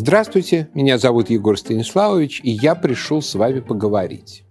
Здравствуйте, 0.00 0.68
меня 0.74 0.96
зовут 0.96 1.28
Егор 1.28 1.58
Станиславович, 1.58 2.40
и 2.44 2.50
я 2.50 2.76
пришел 2.76 3.20
с 3.20 3.34
вами 3.34 3.58
поговорить. 3.58 4.44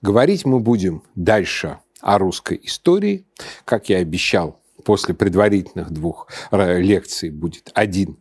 Говорить 0.00 0.46
мы 0.46 0.60
будем 0.60 1.02
дальше 1.14 1.76
о 2.00 2.16
русской 2.16 2.58
истории. 2.62 3.26
Как 3.66 3.90
я 3.90 3.98
обещал, 3.98 4.62
после 4.86 5.12
предварительных 5.14 5.90
двух 5.90 6.28
э, 6.50 6.80
лекций 6.80 7.28
будет 7.28 7.70
один 7.74 8.16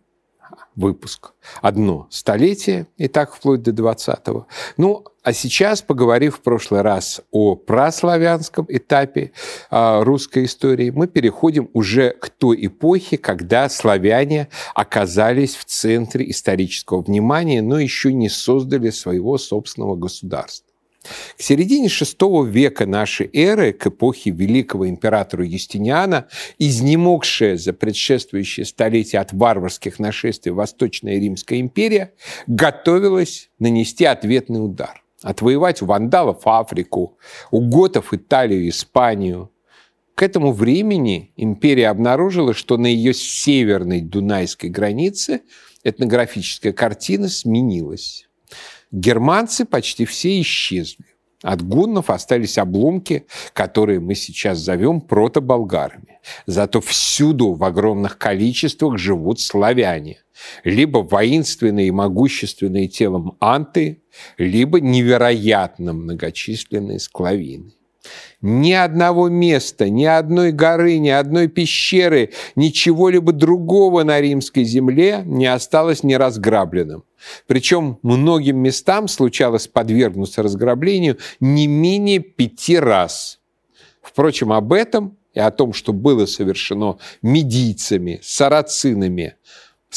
выпуск 0.78 1.34
одно 1.62 2.08
столетие, 2.10 2.88
и 2.98 3.08
так 3.08 3.34
вплоть 3.34 3.64
до 3.64 3.72
20-го. 3.72 4.48
Ну, 4.78 5.04
а 5.24 5.34
сейчас, 5.34 5.82
поговорив 5.82 6.38
в 6.38 6.42
прошлый 6.42 6.82
раз 6.82 7.22
о 7.32 7.56
праславянском 7.56 8.66
этапе 8.70 9.32
э, 9.70 10.04
русской 10.04 10.46
истории, 10.46 10.92
мы 10.92 11.08
переходим 11.08 11.70
уже 11.74 12.12
к 12.12 12.30
той 12.30 12.68
эпохе, 12.68 13.18
когда 13.18 13.68
славяне 13.68 14.48
оказались 14.74 15.56
в 15.56 15.66
центре 15.66 16.30
исторического 16.30 17.02
внимания, 17.02 17.62
но 17.62 17.80
еще 17.80 18.14
не 18.14 18.30
создали 18.30 18.92
своего 18.92 19.38
собственного 19.38 19.96
государства. 19.96 20.67
К 21.38 21.42
середине 21.42 21.88
VI 21.88 22.48
века 22.48 22.86
нашей 22.86 23.30
эры, 23.34 23.74
к 23.74 23.88
эпохе 23.88 24.32
великого 24.32 24.90
императора 24.90 25.46
Юстиниана, 25.46 26.28
изнемогшая 26.58 27.58
за 27.58 27.74
предшествующие 27.74 28.66
столетия 28.66 29.20
от 29.20 29.34
варварских 29.34 30.00
нашествий 30.00 30.52
Восточная 30.52 31.20
Римская 31.20 31.60
империя 31.60 32.14
готовилась 32.48 33.50
нанести 33.60 34.06
ответный 34.06 34.64
удар, 34.64 35.04
отвоевать 35.22 35.82
у 35.82 35.86
вандалов 35.86 36.42
Африку, 36.46 37.18
у 37.52 37.62
готов 37.62 38.14
Италию, 38.14 38.68
Испанию. 38.70 39.52
К 40.16 40.24
этому 40.24 40.52
времени 40.52 41.32
империя 41.36 41.90
обнаружила, 41.90 42.54
что 42.54 42.78
на 42.78 42.88
ее 42.88 43.14
северной 43.14 44.02
Дунайской 44.02 44.70
границе 44.70 45.42
этнографическая 45.84 46.74
картина 46.74 47.30
сменилась. 47.30 48.27
Германцы 48.92 49.66
почти 49.66 50.06
все 50.06 50.40
исчезли. 50.42 51.06
От 51.44 51.62
гуннов 51.62 52.10
остались 52.10 52.58
обломки, 52.58 53.28
которые 53.54 54.00
мы 54.00 54.16
сейчас 54.16 54.58
зовем 54.58 55.02
протоболгарами. 55.02 56.20
Зато 56.48 56.82
всюду 56.82 57.54
в 57.54 57.64
огромных 57.64 58.18
количествах 58.18 58.98
живут 58.98 59.40
славяне. 59.40 60.24
Либо 60.64 61.00
воинственные 61.00 61.88
и 61.88 61.92
могущественные 61.92 62.88
телом 62.88 63.38
анты, 63.40 64.04
либо 64.38 64.82
невероятно 64.82 65.94
многочисленные 65.94 67.00
склавины. 67.00 67.77
Ни 68.42 68.74
одного 68.74 69.30
места, 69.30 69.90
ни 69.90 70.06
одной 70.06 70.52
горы, 70.52 71.00
ни 71.00 71.10
одной 71.10 71.48
пещеры, 71.48 72.32
ничего-либо 72.56 73.32
другого 73.32 74.04
на 74.04 74.22
римской 74.22 74.64
земле 74.64 75.24
не 75.26 75.48
осталось 75.48 76.04
неразграбленным. 76.04 77.04
Причем 77.48 77.98
многим 78.04 78.58
местам 78.58 79.08
случалось 79.08 79.68
подвергнуться 79.68 80.44
разграблению 80.44 81.18
не 81.40 81.68
менее 81.68 82.20
пяти 82.20 82.78
раз. 82.78 83.40
Впрочем, 84.02 84.54
об 84.54 84.72
этом 84.72 85.18
и 85.34 85.40
о 85.40 85.52
том, 85.52 85.74
что 85.74 85.94
было 85.94 86.26
совершено 86.26 86.98
медийцами, 87.22 88.20
сарацинами, 88.24 89.36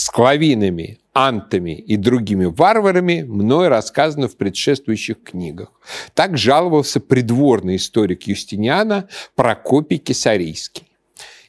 склавинами, 0.01 0.99
антами 1.13 1.79
и 1.79 1.97
другими 1.97 2.47
варварами 2.47 3.23
мной 3.23 3.69
рассказано 3.69 4.29
в 4.29 4.37
предшествующих 4.37 5.23
книгах. 5.23 5.73
Так 6.15 6.39
жаловался 6.39 7.01
придворный 7.01 7.77
историк 7.77 8.23
Юстиниана 8.23 9.09
Прокопий 9.35 9.99
Кесарийский. 9.99 10.87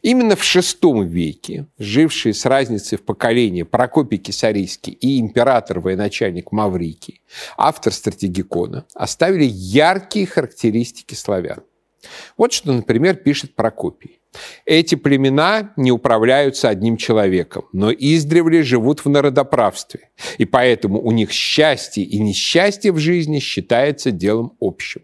Именно 0.01 0.35
в 0.35 0.41
VI 0.41 1.05
веке 1.05 1.67
жившие 1.77 2.33
с 2.33 2.45
разницей 2.45 2.97
в 2.97 3.03
поколении 3.03 3.63
Прокопий 3.63 4.17
Кесарийский 4.17 4.93
и 4.93 5.21
император-военачальник 5.21 6.51
Маврикий, 6.51 7.21
автор 7.55 7.93
стратегикона, 7.93 8.85
оставили 8.95 9.45
яркие 9.45 10.25
характеристики 10.25 11.13
славян. 11.13 11.61
Вот 12.35 12.51
что, 12.51 12.73
например, 12.73 13.15
пишет 13.15 13.55
Прокопий. 13.55 14.20
Эти 14.65 14.95
племена 14.95 15.73
не 15.75 15.91
управляются 15.91 16.69
одним 16.69 16.97
человеком, 16.97 17.65
но 17.73 17.91
издревле 17.91 18.63
живут 18.63 19.03
в 19.03 19.09
народоправстве, 19.09 20.09
и 20.37 20.45
поэтому 20.45 21.01
у 21.01 21.11
них 21.11 21.31
счастье 21.31 22.03
и 22.03 22.19
несчастье 22.19 22.91
в 22.91 22.97
жизни 22.97 23.39
считается 23.39 24.11
делом 24.11 24.53
общим. 24.61 25.01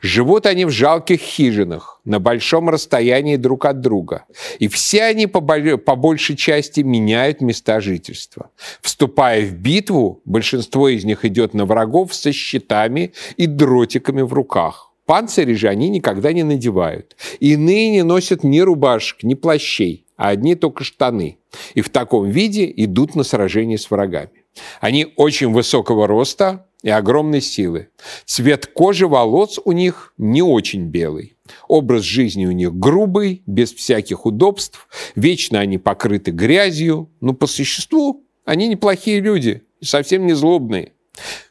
Живут 0.00 0.46
они 0.46 0.64
в 0.64 0.70
жалких 0.70 1.20
хижинах, 1.20 2.00
на 2.04 2.18
большом 2.20 2.70
расстоянии 2.70 3.36
друг 3.36 3.66
от 3.66 3.80
друга. 3.80 4.24
И 4.58 4.68
все 4.68 5.04
они 5.04 5.26
по, 5.26 5.40
по 5.40 5.96
большей 5.96 6.36
части 6.36 6.80
меняют 6.80 7.40
места 7.40 7.80
жительства. 7.80 8.50
Вступая 8.80 9.44
в 9.44 9.52
битву, 9.52 10.22
большинство 10.24 10.88
из 10.88 11.04
них 11.04 11.24
идет 11.24 11.54
на 11.54 11.66
врагов 11.66 12.14
со 12.14 12.32
щитами 12.32 13.12
и 13.36 13.46
дротиками 13.46 14.22
в 14.22 14.32
руках. 14.32 14.87
Панцири 15.08 15.54
же 15.54 15.68
они 15.68 15.88
никогда 15.88 16.34
не 16.34 16.42
надевают. 16.42 17.16
Иные 17.40 17.88
не 17.88 18.02
носят 18.02 18.44
ни 18.44 18.60
рубашек, 18.60 19.22
ни 19.22 19.32
плащей, 19.32 20.04
а 20.18 20.28
одни 20.28 20.54
только 20.54 20.84
штаны. 20.84 21.38
И 21.72 21.80
в 21.80 21.88
таком 21.88 22.28
виде 22.28 22.70
идут 22.76 23.14
на 23.14 23.24
сражение 23.24 23.78
с 23.78 23.90
врагами. 23.90 24.44
Они 24.82 25.14
очень 25.16 25.50
высокого 25.50 26.06
роста 26.06 26.66
и 26.82 26.90
огромной 26.90 27.40
силы. 27.40 27.88
Цвет 28.26 28.66
кожи 28.66 29.08
волос 29.08 29.58
у 29.64 29.72
них 29.72 30.12
не 30.18 30.42
очень 30.42 30.84
белый. 30.84 31.38
Образ 31.68 32.02
жизни 32.02 32.44
у 32.44 32.52
них 32.52 32.74
грубый, 32.74 33.42
без 33.46 33.72
всяких 33.72 34.26
удобств. 34.26 34.88
Вечно 35.16 35.58
они 35.58 35.78
покрыты 35.78 36.32
грязью. 36.32 37.08
Но 37.22 37.32
по 37.32 37.46
существу 37.46 38.26
они 38.44 38.68
неплохие 38.68 39.20
люди 39.20 39.62
и 39.80 39.86
совсем 39.86 40.26
не 40.26 40.34
злобные. 40.34 40.92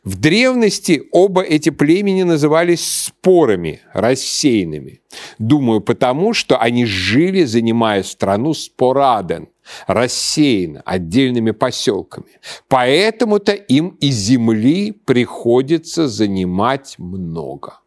В 0.04 0.20
древности 0.20 1.04
оба 1.12 1.42
эти 1.42 1.70
племени 1.70 2.24
назывались 2.24 3.06
спорами, 3.06 3.82
рассеянными. 3.94 5.02
Думаю, 5.40 5.82
потому 5.82 6.34
что 6.34 6.58
они 6.58 6.86
жили, 6.86 7.44
занимая 7.44 8.04
страну 8.04 8.54
спораден, 8.54 9.50
рассеянно, 9.88 10.82
отдельными 10.86 11.52
поселками. 11.52 12.40
Поэтому-то 12.68 13.54
им 13.54 13.98
и 14.00 14.10
земли 14.10 14.92
приходится 14.92 16.08
занимать 16.08 16.96
много. 16.98 17.80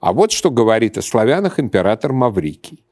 А 0.00 0.12
вот 0.12 0.32
что 0.32 0.50
говорит 0.50 0.98
о 0.98 1.02
славянах 1.02 1.58
император 1.58 2.12
Маврикий. 2.12 2.84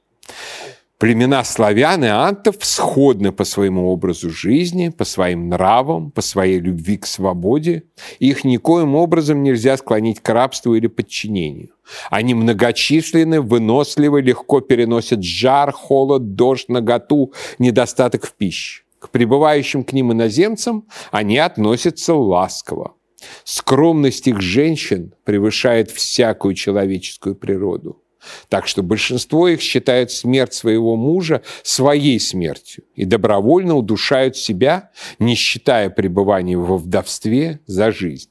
Племена 1.02 1.42
славян 1.42 2.04
и 2.04 2.06
антов 2.06 2.58
сходны 2.60 3.32
по 3.32 3.42
своему 3.42 3.90
образу 3.90 4.30
жизни, 4.30 4.90
по 4.90 5.04
своим 5.04 5.48
нравам, 5.48 6.12
по 6.12 6.22
своей 6.22 6.60
любви 6.60 6.96
к 6.96 7.06
свободе. 7.06 7.82
Их 8.20 8.44
никоим 8.44 8.94
образом 8.94 9.42
нельзя 9.42 9.76
склонить 9.76 10.20
к 10.20 10.28
рабству 10.28 10.76
или 10.76 10.86
подчинению. 10.86 11.70
Они 12.08 12.34
многочисленны, 12.34 13.40
выносливы, 13.40 14.22
легко 14.22 14.60
переносят 14.60 15.24
жар, 15.24 15.72
холод, 15.72 16.36
дождь, 16.36 16.68
наготу, 16.68 17.32
недостаток 17.58 18.24
в 18.24 18.34
пище. 18.34 18.84
К 19.00 19.10
прибывающим 19.10 19.82
к 19.82 19.92
ним 19.92 20.12
иноземцам 20.12 20.86
они 21.10 21.36
относятся 21.38 22.14
ласково. 22.14 22.94
Скромность 23.42 24.28
их 24.28 24.40
женщин 24.40 25.14
превышает 25.24 25.90
всякую 25.90 26.54
человеческую 26.54 27.34
природу. 27.34 28.01
Так 28.48 28.66
что 28.66 28.82
большинство 28.82 29.48
их 29.48 29.60
считают 29.60 30.10
смерть 30.10 30.54
своего 30.54 30.96
мужа 30.96 31.42
своей 31.62 32.20
смертью 32.20 32.84
и 32.94 33.04
добровольно 33.04 33.76
удушают 33.76 34.36
себя, 34.36 34.90
не 35.18 35.34
считая 35.34 35.90
пребывания 35.90 36.56
во 36.56 36.76
вдовстве 36.76 37.60
за 37.66 37.92
жизнь. 37.92 38.28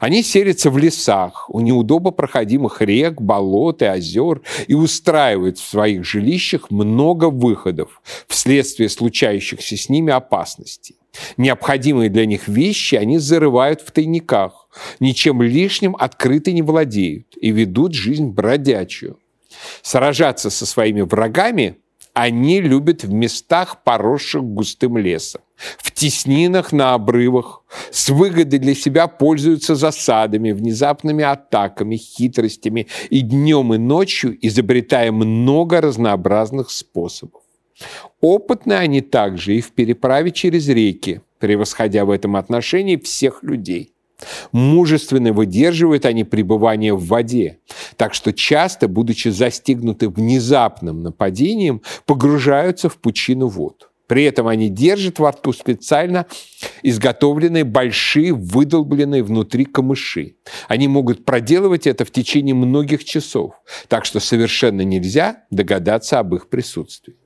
Они 0.00 0.22
селятся 0.22 0.70
в 0.70 0.78
лесах, 0.78 1.48
у 1.48 1.60
неудобно 1.60 2.10
проходимых 2.10 2.82
рек, 2.82 3.20
болот 3.20 3.82
и 3.82 3.86
озер 3.86 4.42
и 4.66 4.74
устраивают 4.74 5.58
в 5.58 5.66
своих 5.66 6.04
жилищах 6.04 6.70
много 6.70 7.30
выходов 7.30 8.02
вследствие 8.26 8.88
случающихся 8.88 9.76
с 9.76 9.88
ними 9.88 10.12
опасностей. 10.12 10.96
Необходимые 11.36 12.08
для 12.08 12.26
них 12.26 12.48
вещи 12.48 12.94
они 12.94 13.18
зарывают 13.18 13.82
в 13.82 13.90
тайниках, 13.90 14.68
ничем 14.98 15.42
лишним 15.42 15.94
открыто 15.98 16.52
не 16.52 16.62
владеют 16.62 17.36
и 17.40 17.50
ведут 17.50 17.94
жизнь 17.94 18.28
бродячую. 18.28 19.18
Сражаться 19.82 20.50
со 20.50 20.66
своими 20.66 21.02
врагами 21.02 21.78
они 22.14 22.60
любят 22.60 23.04
в 23.04 23.12
местах, 23.12 23.82
поросших 23.84 24.42
густым 24.42 24.98
лесом, 24.98 25.40
в 25.78 25.92
теснинах 25.92 26.72
на 26.72 26.94
обрывах, 26.94 27.62
с 27.90 28.10
выгодой 28.10 28.58
для 28.58 28.74
себя 28.74 29.06
пользуются 29.06 29.74
засадами, 29.74 30.52
внезапными 30.52 31.24
атаками, 31.24 31.96
хитростями 31.96 32.88
и 33.08 33.20
днем 33.20 33.72
и 33.74 33.78
ночью 33.78 34.36
изобретая 34.46 35.10
много 35.10 35.80
разнообразных 35.80 36.70
способов. 36.70 37.42
Опытны 38.20 38.74
они 38.74 39.00
также 39.00 39.56
и 39.56 39.60
в 39.60 39.72
переправе 39.72 40.30
через 40.30 40.68
реки, 40.68 41.22
превосходя 41.38 42.04
в 42.04 42.10
этом 42.10 42.36
отношении 42.36 42.96
всех 42.96 43.42
людей. 43.42 43.91
Мужественно 44.52 45.32
выдерживают 45.32 46.06
они 46.06 46.24
пребывание 46.24 46.94
в 46.94 47.06
воде, 47.06 47.58
так 47.96 48.14
что 48.14 48.32
часто, 48.32 48.88
будучи 48.88 49.28
застигнуты 49.28 50.08
внезапным 50.08 51.02
нападением, 51.02 51.82
погружаются 52.06 52.88
в 52.88 52.98
пучину 52.98 53.48
вод. 53.48 53.88
При 54.12 54.24
этом 54.24 54.46
они 54.46 54.68
держат 54.68 55.18
во 55.18 55.30
рту 55.30 55.54
специально 55.54 56.26
изготовленные 56.82 57.64
большие, 57.64 58.34
выдолбленные 58.34 59.22
внутри 59.22 59.64
камыши. 59.64 60.36
Они 60.68 60.86
могут 60.86 61.24
проделывать 61.24 61.86
это 61.86 62.04
в 62.04 62.10
течение 62.10 62.54
многих 62.54 63.04
часов, 63.04 63.54
так 63.88 64.04
что 64.04 64.20
совершенно 64.20 64.82
нельзя 64.82 65.44
догадаться 65.50 66.18
об 66.18 66.34
их 66.34 66.50
присутствии. 66.50 67.16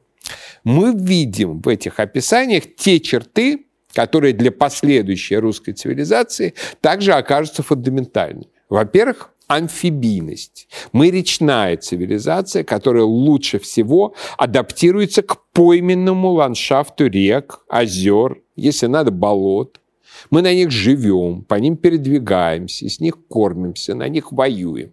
Мы 0.62 0.92
видим 0.94 1.60
в 1.60 1.68
этих 1.68 1.98
описаниях 1.98 2.64
те 2.76 3.00
черты, 3.00 3.65
которые 3.96 4.34
для 4.34 4.52
последующей 4.52 5.36
русской 5.36 5.72
цивилизации 5.72 6.52
также 6.82 7.14
окажутся 7.14 7.62
фундаментальными. 7.62 8.50
Во-первых, 8.68 9.30
амфибийность. 9.46 10.68
Мы 10.92 11.10
речная 11.10 11.78
цивилизация, 11.78 12.62
которая 12.62 13.04
лучше 13.04 13.58
всего 13.58 14.14
адаптируется 14.36 15.22
к 15.22 15.38
пойменному 15.54 16.32
ландшафту 16.32 17.06
рек, 17.06 17.60
озер, 17.70 18.42
если 18.54 18.86
надо, 18.86 19.12
болот. 19.12 19.80
Мы 20.28 20.42
на 20.42 20.52
них 20.52 20.70
живем, 20.70 21.42
по 21.44 21.54
ним 21.54 21.78
передвигаемся, 21.78 22.90
с 22.90 23.00
них 23.00 23.14
кормимся, 23.30 23.94
на 23.94 24.08
них 24.08 24.30
воюем. 24.30 24.92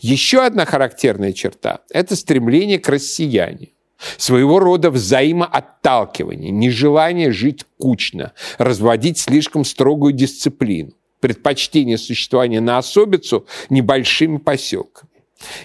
Еще 0.00 0.44
одна 0.44 0.64
характерная 0.64 1.32
черта– 1.32 1.82
это 1.90 2.16
стремление 2.16 2.80
к 2.80 2.88
россиянию. 2.88 3.68
Своего 4.16 4.58
рода 4.58 4.90
взаимоотталкивание, 4.90 6.50
нежелание 6.50 7.32
жить 7.32 7.64
кучно, 7.78 8.32
разводить 8.58 9.18
слишком 9.18 9.64
строгую 9.64 10.12
дисциплину 10.12 10.92
предпочтение 11.20 11.98
существования 11.98 12.60
на 12.60 12.78
особицу 12.78 13.46
небольшими 13.68 14.38
поселками. 14.38 15.10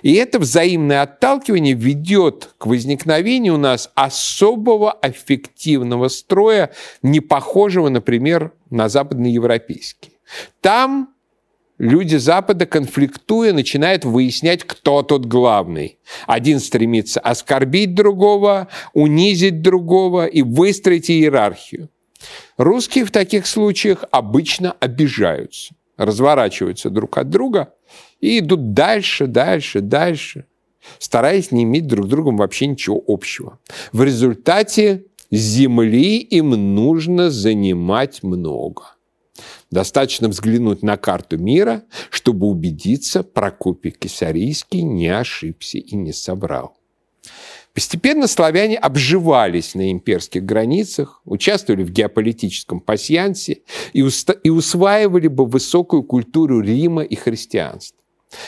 И 0.04 0.14
это 0.14 0.40
взаимное 0.40 1.02
отталкивание 1.02 1.74
ведет 1.74 2.54
к 2.58 2.66
возникновению 2.66 3.56
у 3.56 3.58
нас 3.58 3.92
особого 3.96 4.92
аффективного 4.92 6.08
строя, 6.08 6.72
не 7.02 7.20
похожего, 7.20 7.90
например, 7.90 8.54
на 8.70 8.88
западноевропейский. 8.88 10.18
Там 10.62 11.15
люди 11.78 12.16
Запада, 12.16 12.66
конфликтуя, 12.66 13.54
начинают 13.54 14.06
выяснять, 14.06 14.64
кто 14.64 15.04
тут 15.04 15.26
главный. 15.26 16.00
Один 16.28 16.60
стремится 16.60 17.20
оскорбить 17.20 17.94
другого, 17.96 18.68
унизить 18.94 19.62
другого 19.62 20.26
и 20.26 20.42
выстроить 20.42 21.10
иерархию. 21.10 21.90
Русские 22.58 23.06
в 23.06 23.12
таких 23.12 23.46
случаях 23.48 24.06
обычно 24.12 24.72
обижаются, 24.80 25.76
разворачиваются 25.98 26.90
друг 26.90 27.18
от 27.18 27.30
друга 27.30 27.74
и 28.20 28.40
идут 28.40 28.74
дальше, 28.74 29.28
дальше, 29.28 29.82
дальше, 29.82 30.46
стараясь 31.00 31.52
не 31.52 31.64
иметь 31.64 31.88
друг 31.88 32.06
с 32.06 32.10
другом 32.10 32.38
вообще 32.38 32.68
ничего 32.68 33.04
общего. 33.08 33.60
В 33.92 34.04
результате 34.04 35.06
земли 35.32 36.18
им 36.20 36.52
нужно 36.76 37.30
занимать 37.30 38.24
много. 38.24 38.95
Достаточно 39.72 40.30
взглянуть 40.30 40.84
на 40.84 40.98
карту 40.98 41.38
мира, 41.38 41.84
чтобы 42.10 42.48
убедиться, 42.48 43.24
Прокопий 43.24 43.92
Кесарийский 43.92 44.82
не 44.82 45.08
ошибся 45.08 45.78
и 45.78 45.96
не 45.96 46.14
собрал. 46.14 46.78
Постепенно 47.74 48.28
славяне 48.28 48.78
обживались 48.78 49.76
на 49.76 49.92
имперских 49.92 50.46
границах, 50.46 51.22
участвовали 51.26 51.84
в 51.84 51.92
геополитическом 51.92 52.80
пасьянсе 52.80 53.64
и, 53.92 54.00
и 54.44 54.50
усваивали 54.50 55.28
бы 55.28 55.46
высокую 55.46 56.04
культуру 56.04 56.62
Рима 56.62 57.04
и 57.04 57.16
христианства. 57.16 58.00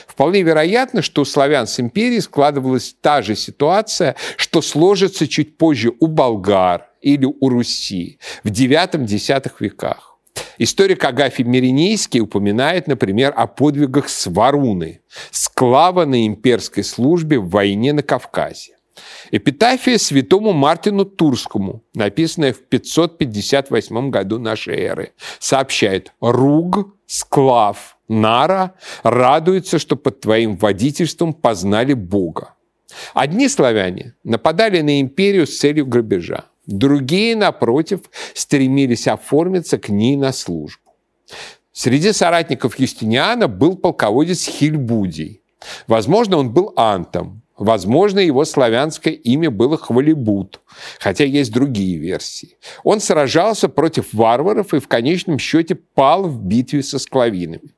Вполне 0.08 0.44
вероятно, 0.44 1.02
что 1.02 1.24
у 1.24 1.26
славян 1.26 1.68
с 1.68 1.80
империей 1.80 2.22
складывалась 2.22 2.96
та 3.02 3.22
же 3.22 3.36
ситуация, 3.36 4.16
что 4.38 4.62
сложится 4.62 5.28
чуть 5.28 5.58
позже 5.58 5.92
у 6.00 6.08
болгар 6.08 6.90
или 7.02 7.26
у 7.26 7.50
Руси 7.50 8.20
в 8.44 8.48
IX-X 8.48 9.54
веках. 9.60 10.17
Историк 10.58 11.04
Агафий 11.04 11.44
Миринейский 11.44 12.22
упоминает, 12.22 12.88
например, 12.88 13.34
о 13.36 13.48
подвигах 13.48 14.10
Сваруны, 14.10 15.02
склава 15.32 16.06
на 16.06 16.26
имперской 16.26 16.84
службе 16.84 17.40
в 17.40 17.50
войне 17.50 17.94
на 17.94 18.04
Кавказе. 18.04 18.78
Эпитафия 19.32 19.98
святому 19.98 20.54
Мартину 20.54 21.06
Турскому, 21.06 21.84
написанная 21.94 22.54
в 22.54 22.62
558 22.64 24.10
году 24.10 24.40
нашей 24.40 24.78
эры, 24.78 25.14
сообщает 25.40 26.14
«Руг, 26.22 26.96
Склав, 27.06 27.98
Нара 28.08 28.74
радуются, 29.04 29.80
что 29.80 29.96
под 29.96 30.22
твоим 30.22 30.58
водительством 30.58 31.34
познали 31.34 31.94
Бога». 31.94 32.56
Одни 33.14 33.50
славяне 33.50 34.16
нападали 34.24 34.82
на 34.82 35.02
империю 35.02 35.46
с 35.46 35.58
целью 35.58 35.86
грабежа, 35.86 36.46
другие, 36.68 37.36
напротив, 37.36 38.02
стремились 38.34 39.08
оформиться 39.08 39.78
к 39.78 39.90
ней 39.90 40.16
на 40.16 40.32
службу. 40.32 40.94
Среди 41.72 42.12
соратников 42.12 42.80
Юстиниана 42.80 43.48
был 43.48 43.76
полководец 43.78 44.46
Хильбудий. 44.46 45.42
Возможно, 45.88 46.38
он 46.38 46.52
был 46.52 46.74
антом, 46.76 47.42
Возможно, 47.58 48.20
его 48.20 48.46
славянское 48.46 49.14
имя 49.14 49.50
было 49.50 49.78
Хвалибут, 49.78 50.62
хотя 51.00 51.24
есть 51.24 51.52
другие 51.52 51.98
версии. 51.98 52.58
Он 52.84 53.00
сражался 53.00 53.68
против 53.68 54.14
варваров 54.14 54.76
и 54.76 54.80
в 54.80 54.88
конечном 54.88 55.40
счете 55.40 55.74
пал 55.74 56.24
в 56.24 56.40
битве 56.40 56.84
со 56.84 57.00
склавинами. 57.00 57.72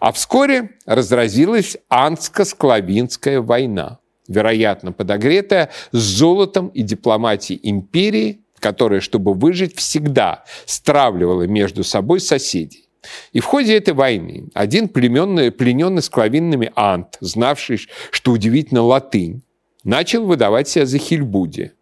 А 0.00 0.10
вскоре 0.10 0.70
разразилась 0.86 1.76
Анско-Склавинская 1.88 3.40
война, 3.40 4.00
вероятно, 4.28 4.92
подогретая 4.92 5.70
золотом 5.92 6.68
и 6.68 6.82
дипломатией 6.82 7.60
империи, 7.62 8.40
которая, 8.58 9.00
чтобы 9.00 9.34
выжить, 9.34 9.76
всегда 9.76 10.44
стравливала 10.66 11.42
между 11.42 11.84
собой 11.84 12.20
соседей. 12.20 12.88
И 13.32 13.40
в 13.40 13.44
ходе 13.44 13.76
этой 13.76 13.94
войны 13.94 14.48
один 14.54 14.88
племенный, 14.88 15.50
плененный 15.50 16.02
склавинными 16.02 16.70
ант, 16.76 17.16
знавший, 17.20 17.80
что 18.10 18.30
удивительно 18.30 18.82
латынь, 18.82 19.42
начал 19.84 20.24
выдавать 20.24 20.68
себя 20.68 20.86
за 20.86 20.98
Хильбуди. 20.98 21.72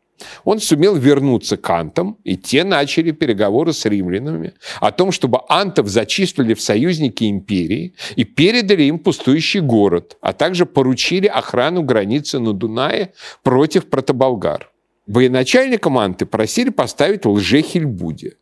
Он 0.45 0.61
сумел 0.61 0.97
вернуться 0.97 1.57
к 1.57 1.71
антам, 1.71 2.19
и 2.25 2.37
те 2.37 2.65
начали 2.65 3.11
переговоры 3.11 3.73
с 3.73 3.85
римлянами 3.85 4.55
о 4.81 4.93
том, 4.93 5.13
чтобы 5.13 5.41
антов 5.49 5.89
зачислили 5.89 6.55
в 6.55 6.61
союзники 6.61 7.31
империи 7.31 7.95
и 8.17 8.25
передали 8.25 8.85
им 8.85 8.99
пустующий 8.99 9.61
город, 9.61 10.17
а 10.21 10.33
также 10.33 10.67
поручили 10.67 11.27
охрану 11.27 11.83
границы 11.83 12.39
на 12.39 12.53
Дунае 12.53 13.13
против 13.43 13.87
протоболгар. 13.87 14.71
Военачальникам 15.07 15.99
анты 15.99 16.27
просили 16.27 16.71
поставить 16.71 17.27
лже-Хильбуди. 17.27 18.35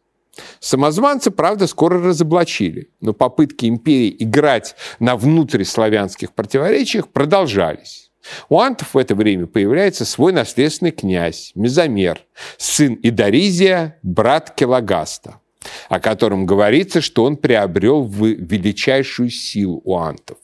Самозванца, 0.60 1.30
правда, 1.30 1.66
скоро 1.66 2.00
разоблачили, 2.00 2.90
но 3.00 3.12
попытки 3.12 3.66
империи 3.66 4.14
играть 4.18 4.76
на 5.00 5.16
внутриславянских 5.16 6.32
противоречиях 6.32 7.08
продолжались. 7.08 8.08
У 8.49 8.61
антов 8.61 8.94
в 8.94 8.99
это 8.99 9.14
время 9.14 9.47
появляется 9.47 10.04
свой 10.04 10.32
наследственный 10.32 10.92
князь, 10.92 11.52
Мезомер, 11.54 12.20
сын 12.56 12.99
Идаризия, 13.02 13.99
брат 14.02 14.54
Келагаста, 14.54 15.40
о 15.88 16.00
котором 16.00 16.47
говорится, 16.47 17.00
что 17.00 17.25
он 17.25 17.37
приобрел 17.37 18.06
величайшую 18.06 19.30
силу 19.30 19.80
у 19.85 19.97
антов. 19.97 20.38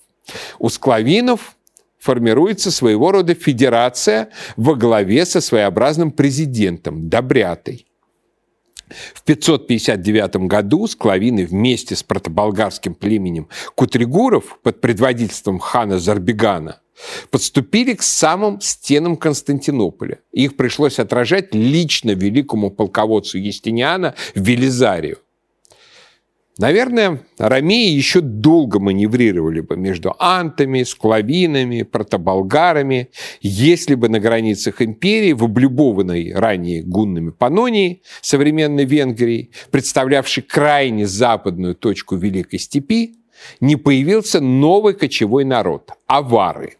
У 0.59 0.69
склавинов 0.69 1.57
формируется 1.99 2.71
своего 2.71 3.13
рода 3.13 3.35
федерация 3.35 4.29
во 4.57 4.75
главе 4.75 5.25
со 5.25 5.41
своеобразным 5.41 6.11
президентом, 6.11 7.09
Добрятой. 7.09 7.87
В 9.15 9.23
559 9.23 10.37
году 10.47 10.87
склавины 10.87 11.47
вместе 11.47 11.97
с 11.97 12.03
протоболгарским 12.03 12.95
племенем 12.95 13.49
Кутригуров 13.75 14.59
под 14.63 14.83
предводительством 14.83 15.59
хана 15.59 15.99
Зарбегана 15.99 16.81
подступили 17.31 17.95
к 17.95 18.03
самым 18.03 18.61
стенам 18.61 19.17
Константинополя. 19.17 20.21
Их 20.33 20.57
пришлось 20.57 20.99
отражать 20.99 21.55
лично 21.55 22.13
великому 22.13 22.71
полководцу 22.71 23.39
Естиниана 23.39 24.15
Велизарию. 24.35 25.19
Наверное, 26.57 27.21
ромеи 27.37 27.91
еще 27.91 28.21
долго 28.21 28.79
маневрировали 28.79 29.59
бы 29.61 29.77
между 29.77 30.15
антами, 30.21 30.85
склавинами, 30.85 31.83
протоболгарами, 31.83 33.11
если 33.41 33.97
бы 33.97 34.09
на 34.09 34.21
границах 34.21 34.81
империи, 34.81 35.33
в 35.33 35.43
облюбованной 35.43 36.33
ранее 36.33 36.85
гуннами 36.85 37.31
Панонии, 37.31 38.03
современной 38.21 38.85
Венгрии, 38.85 39.51
представлявшей 39.73 40.45
крайне 40.45 41.09
западную 41.09 41.75
точку 41.75 42.15
Великой 42.15 42.61
Степи, 42.61 43.17
не 43.61 43.75
появился 43.75 44.41
новый 44.41 44.95
кочевой 44.95 45.45
народ– 45.45 45.91
авары. 46.07 46.77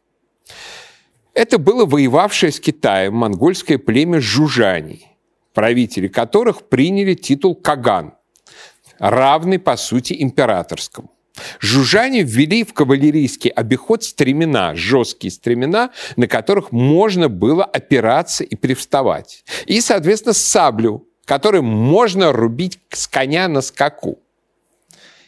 Это 1.35 1.59
было 1.59 1.85
воевавшее 1.85 2.53
с 2.53 2.61
Китаем 2.61 3.15
монгольское 3.15 3.79
племя 3.79 4.21
жужаний, 4.21 5.09
правители 5.53 6.09
которых 6.09 6.69
приняли 6.69 7.15
титул 7.15 7.55
Каган– 7.55 8.15
равный, 8.99 9.59
по 9.59 9.77
сути, 9.77 10.17
императорскому. 10.19 11.11
Жужжане 11.59 12.23
ввели 12.23 12.63
в 12.63 12.73
кавалерийский 12.73 13.51
обиход 13.51 14.05
стремена, 14.05 14.77
жесткие 14.77 15.33
стремена, 15.33 15.91
на 16.17 16.29
которых 16.29 16.71
можно 16.71 17.29
было 17.29 17.65
опираться 17.65 18.45
и 18.45 18.55
привставать. 18.55 19.45
И, 19.67 19.81
соответственно, 19.81 20.33
саблю, 20.33 21.09
который 21.25 21.61
можно 21.61 22.33
рубить 22.33 22.79
с 22.91 23.09
коня 23.09 23.49
на 23.49 23.63
скаку. 23.63 24.21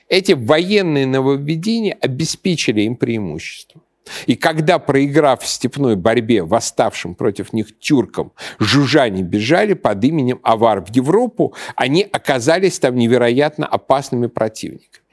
Эти 0.08 0.32
военные 0.32 1.06
нововведения 1.06 1.98
обеспечили 2.00 2.82
им 2.82 2.94
преимущество. 2.94 3.82
И 4.26 4.36
когда, 4.36 4.78
проиграв 4.78 5.42
в 5.42 5.46
степной 5.46 5.96
борьбе 5.96 6.42
восставшим 6.42 7.14
против 7.14 7.52
них 7.52 7.78
тюркам, 7.78 8.32
жужжане 8.58 9.22
бежали 9.22 9.74
под 9.74 10.04
именем 10.04 10.40
Авар 10.42 10.84
в 10.84 10.94
Европу, 10.94 11.54
они 11.74 12.02
оказались 12.02 12.78
там 12.78 12.96
невероятно 12.96 13.66
опасными 13.66 14.26
противниками. 14.26 15.04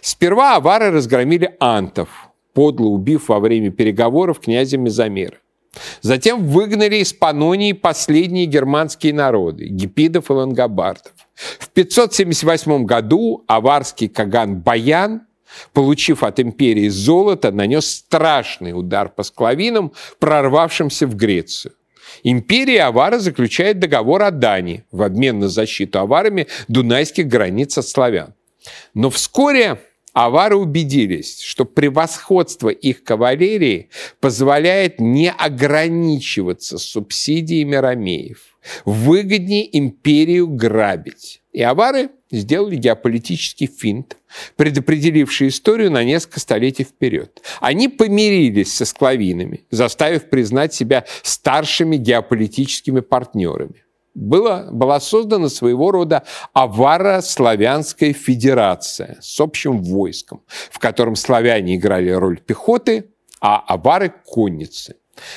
Сперва 0.00 0.56
авары 0.56 0.90
разгромили 0.90 1.56
антов, 1.58 2.08
подло 2.52 2.86
убив 2.88 3.28
во 3.28 3.40
время 3.40 3.70
переговоров 3.70 4.40
князя 4.40 4.78
Мезомера. 4.78 5.38
Затем 6.02 6.46
выгнали 6.46 6.96
из 6.96 7.12
Панонии 7.14 7.72
последние 7.72 8.46
германские 8.46 9.14
народы– 9.14 9.68
гипидов 9.70 10.30
и 10.30 10.32
лангобардов. 10.34 11.12
В 11.34 11.70
578 11.70 12.84
году 12.84 13.44
аварский 13.46 14.08
каган 14.08 14.60
Баян, 14.60 15.22
получив 15.72 16.22
от 16.22 16.40
империи 16.40 16.88
золото, 16.88 17.52
нанес 17.52 17.86
страшный 17.86 18.72
удар 18.72 19.08
по 19.08 19.22
склавинам, 19.22 19.92
прорвавшимся 20.18 21.06
в 21.06 21.16
Грецию. 21.16 21.74
Империя 22.22 22.84
Авара 22.84 23.18
заключает 23.18 23.78
договор 23.78 24.22
о 24.22 24.30
Дании 24.30 24.84
в 24.92 25.02
обмен 25.02 25.38
на 25.38 25.48
защиту 25.48 25.98
аварами 25.98 26.46
дунайских 26.68 27.26
границ 27.26 27.78
от 27.78 27.88
славян. 27.88 28.34
Но 28.94 29.10
вскоре 29.10 29.80
авары 30.12 30.56
убедились, 30.56 31.40
что 31.40 31.64
превосходство 31.64 32.68
их 32.68 33.02
кавалерии 33.02 33.88
позволяет 34.20 35.00
не 35.00 35.30
ограничиваться 35.30 36.78
субсидиями 36.78 37.76
ромеев. 37.76 38.58
Выгоднее 38.84 39.76
империю 39.76 40.46
грабить. 40.46 41.42
И 41.52 41.62
авары 41.62 42.10
сделали 42.32 42.76
геополитический 42.76 43.68
финт, 43.68 44.16
предопределивший 44.56 45.48
историю 45.48 45.90
на 45.90 46.02
несколько 46.02 46.40
столетий 46.40 46.84
вперед. 46.84 47.40
Они 47.60 47.88
помирились 47.88 48.74
со 48.74 48.84
склавинами, 48.84 49.60
заставив 49.70 50.28
признать 50.30 50.74
себя 50.74 51.04
старшими 51.22 51.96
геополитическими 51.96 53.00
партнерами 53.00 53.84
было, 54.14 54.68
была 54.70 55.00
создана 55.00 55.48
своего 55.48 55.90
рода 55.90 56.24
аваро-славянская 56.52 58.12
федерация 58.12 59.18
с 59.20 59.40
общим 59.40 59.82
войском, 59.82 60.42
в 60.70 60.78
котором 60.78 61.16
славяне 61.16 61.76
играли 61.76 62.10
роль 62.10 62.40
пехоты, 62.40 63.10
а 63.40 63.58
авары– 63.58 64.12
конницы. 64.26 64.96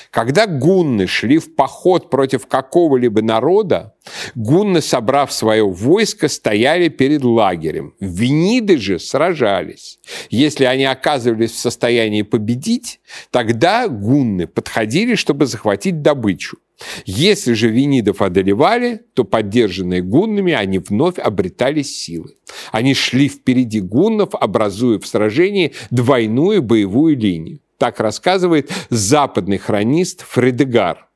Когда 0.10 0.48
гунны 0.48 1.08
шли 1.08 1.38
в 1.38 1.56
поход 1.56 2.10
против 2.10 2.48
какого-либо 2.48 3.22
народа, 3.22 3.96
гунны, 4.36 4.82
собрав 4.82 5.32
свое 5.32 5.66
войско, 5.66 6.28
стояли 6.28 6.88
перед 6.88 7.24
лагерем. 7.24 7.94
Вениды 8.00 8.78
же 8.78 9.00
сражались. 9.00 10.00
Если 10.30 10.66
они 10.66 10.86
оказывались 10.86 11.52
в 11.52 11.60
состоянии 11.60 12.22
победить, 12.22 13.00
тогда 13.32 13.88
гунны 13.88 14.48
подходили, 14.48 15.16
чтобы 15.16 15.46
захватить 15.46 16.02
добычу. 16.02 16.58
Если 17.06 17.54
же 17.54 17.70
винидов 17.70 18.22
одолевали, 18.22 19.02
то 19.14 19.24
поддержанные 19.24 20.02
гуннами 20.02 20.54
они 20.54 20.80
вновь 20.80 21.18
обретали 21.20 21.82
силы. 21.82 22.36
Они 22.72 22.94
шли 22.94 23.30
впереди 23.30 23.80
гуннов, 23.80 24.36
образуя 24.36 25.00
в 25.00 25.08
сражении 25.08 25.74
двойную 25.90 26.62
боевую 26.62 27.18
линию. 27.18 27.60
Так 27.78 28.00
рассказывает 28.00 28.72
западный 28.90 29.58
хронист 29.58 30.26
Фредегар. 30.28 31.08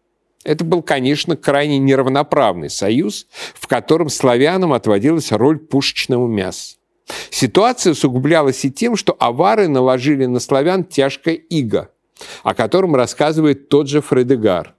Это 0.43 0.63
был, 0.63 0.81
конечно, 0.81 1.35
крайне 1.35 1.77
неравноправный 1.77 2.69
союз, 2.69 3.27
в 3.55 3.67
котором 3.67 4.09
славянам 4.09 4.73
отводилась 4.73 5.31
роль 5.31 5.59
пушечного 5.59 6.27
мяса. 6.27 6.77
Ситуация 7.29 7.91
усугублялась 7.91 8.63
и 8.65 8.71
тем, 8.71 8.95
что 8.95 9.15
авары 9.19 9.67
наложили 9.67 10.25
на 10.25 10.39
славян 10.39 10.83
тяжкое 10.83 11.35
иго, 11.35 11.91
о 12.43 12.53
котором 12.53 12.95
рассказывает 12.95 13.69
тот 13.69 13.87
же 13.87 14.01
Фредегар 14.01 14.75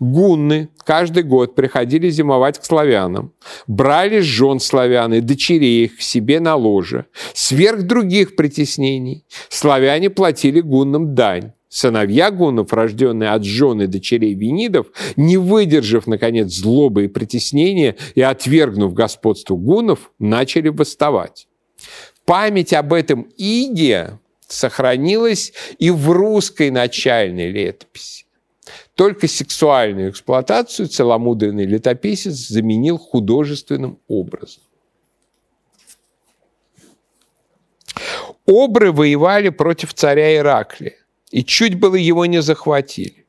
Гунны 0.00 0.70
каждый 0.84 1.22
год 1.22 1.54
приходили 1.54 2.08
зимовать 2.08 2.58
к 2.58 2.64
славянам, 2.64 3.32
брали 3.66 4.20
жен 4.20 4.60
славян 4.60 5.12
и 5.14 5.20
дочерей 5.20 5.84
их 5.84 5.98
к 5.98 6.00
себе 6.00 6.40
на 6.40 6.54
ложе. 6.56 7.06
Сверх 7.34 7.82
других 7.82 8.36
притеснений 8.36 9.24
славяне 9.48 10.10
платили 10.10 10.60
гуннам 10.60 11.14
дань. 11.14 11.52
Сыновья 11.68 12.30
гуннов, 12.30 12.72
рожденные 12.72 13.30
от 13.30 13.44
жен 13.44 13.82
и 13.82 13.86
дочерей 13.86 14.32
винидов, 14.32 14.86
не 15.16 15.36
выдержав, 15.36 16.06
наконец, 16.06 16.50
злобы 16.50 17.04
и 17.04 17.08
притеснения 17.08 17.96
и 18.14 18.22
отвергнув 18.22 18.94
господство 18.94 19.54
гуннов, 19.54 20.10
начали 20.18 20.70
восставать. 20.70 21.46
Память 22.24 22.72
об 22.72 22.94
этом 22.94 23.26
иге 23.36 24.18
сохранилась 24.46 25.52
и 25.78 25.90
в 25.90 26.10
русской 26.10 26.70
начальной 26.70 27.50
летописи. 27.50 28.24
Только 28.98 29.28
сексуальную 29.28 30.10
эксплуатацию 30.10 30.88
целомудренный 30.88 31.66
летописец 31.66 32.32
заменил 32.32 32.98
художественным 32.98 34.00
образом. 34.08 34.64
Обры 38.44 38.90
воевали 38.90 39.50
против 39.50 39.94
царя 39.94 40.36
Ираклия, 40.36 40.96
и 41.30 41.44
чуть 41.44 41.78
было 41.78 41.94
его 41.94 42.26
не 42.26 42.42
захватили. 42.42 43.24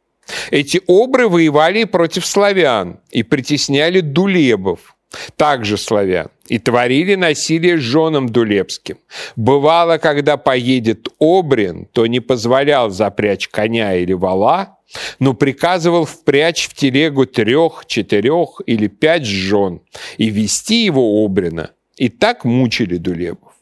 Эти 0.50 0.82
обры 0.88 1.30
воевали 1.30 1.84
против 1.84 2.26
славян 2.26 3.00
и 3.12 3.22
притесняли 3.22 4.02
дулебов, 4.02 4.96
также 5.36 5.78
славян, 5.78 6.30
и 6.48 6.58
творили 6.58 7.14
насилие 7.14 7.78
женам 7.78 8.28
дулебским. 8.28 8.98
Бывало, 9.36 10.00
когда 10.00 10.38
поедет 10.38 11.10
обрин, 11.20 11.86
то 11.86 12.08
не 12.08 12.22
позволял 12.22 12.90
запрячь 12.90 13.48
коня 13.50 13.94
или 13.94 14.14
вала, 14.14 14.79
но 15.20 15.34
приказывал 15.34 16.06
впрячь 16.06 16.68
в 16.68 16.74
телегу 16.74 17.26
трех, 17.26 17.86
четырех 17.86 18.62
или 18.66 18.88
пять 18.88 19.26
жен 19.26 19.82
и 20.18 20.30
вести 20.30 20.86
его 20.86 21.24
обрина. 21.24 21.72
И 21.96 22.10
так 22.10 22.46
мучили 22.46 22.98
Дулебов. 22.98 23.54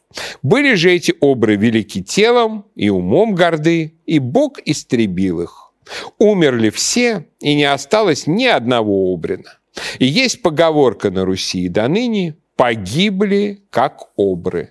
Были 0.42 0.74
же 0.74 0.90
эти 0.90 1.14
обры 1.20 1.56
велики 1.56 2.02
телом 2.02 2.64
и 2.74 2.88
умом 2.88 3.34
горды, 3.34 3.94
и 4.06 4.18
Бог 4.18 4.58
истребил 4.64 5.42
их. 5.42 5.72
Умерли 6.18 6.70
все, 6.70 7.26
и 7.40 7.54
не 7.54 7.64
осталось 7.64 8.26
ни 8.26 8.44
одного 8.44 9.12
обрина. 9.12 9.58
И 9.98 10.06
есть 10.06 10.42
поговорка 10.42 11.10
на 11.10 11.24
Руси 11.24 11.68
до 11.68 11.88
ныне 11.88 12.36
«погибли, 12.56 13.62
как 13.70 14.10
обры». 14.16 14.70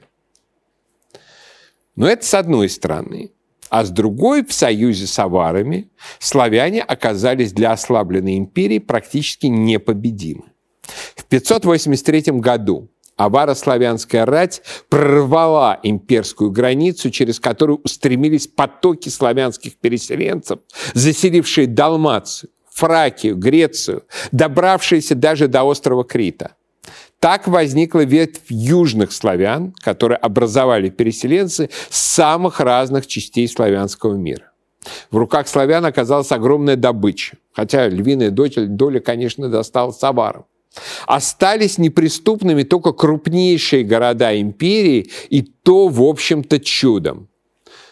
Но 1.95 2.07
это 2.07 2.25
с 2.25 2.33
одной 2.33 2.69
стороны 2.69 3.31
а 3.69 3.85
с 3.85 3.89
другой, 3.89 4.45
в 4.45 4.53
союзе 4.53 5.07
с 5.07 5.19
аварами, 5.19 5.89
славяне 6.19 6.81
оказались 6.81 7.53
для 7.53 7.71
ослабленной 7.71 8.37
империи 8.37 8.79
практически 8.79 9.47
непобедимы. 9.47 10.45
В 11.15 11.25
583 11.25 12.39
году 12.39 12.89
аваро-славянская 13.17 14.25
рать 14.25 14.61
прорвала 14.89 15.79
имперскую 15.83 16.51
границу, 16.51 17.09
через 17.09 17.39
которую 17.39 17.81
устремились 17.83 18.47
потоки 18.47 19.09
славянских 19.09 19.77
переселенцев, 19.77 20.59
заселившие 20.93 21.67
Далмацию, 21.67 22.51
Фракию, 22.71 23.35
Грецию, 23.35 24.03
добравшиеся 24.31 25.15
даже 25.15 25.47
до 25.47 25.63
острова 25.63 26.03
Крита. 26.03 26.56
Так 27.19 27.47
возникла 27.47 28.05
ветвь 28.05 28.43
южных 28.49 29.11
славян, 29.11 29.73
которые 29.79 30.17
образовали 30.17 30.89
переселенцы 30.89 31.69
с 31.89 31.97
самых 31.97 32.59
разных 32.59 33.07
частей 33.07 33.47
славянского 33.47 34.15
мира. 34.15 34.51
В 35.09 35.17
руках 35.17 35.47
славян 35.47 35.85
оказалась 35.85 36.31
огромная 36.31 36.75
добыча, 36.75 37.37
хотя 37.53 37.87
львиная 37.87 38.29
доля, 38.31 38.99
конечно, 38.99 39.49
досталась 39.49 40.01
аварам. 40.03 40.45
Остались 41.07 41.79
неприступными 41.79 42.63
только 42.63 42.93
крупнейшие 42.93 43.83
города 43.83 44.39
империи, 44.39 45.09
и 45.29 45.41
то, 45.41 45.87
в 45.87 46.01
общем-то, 46.03 46.59
чудом. 46.59 47.29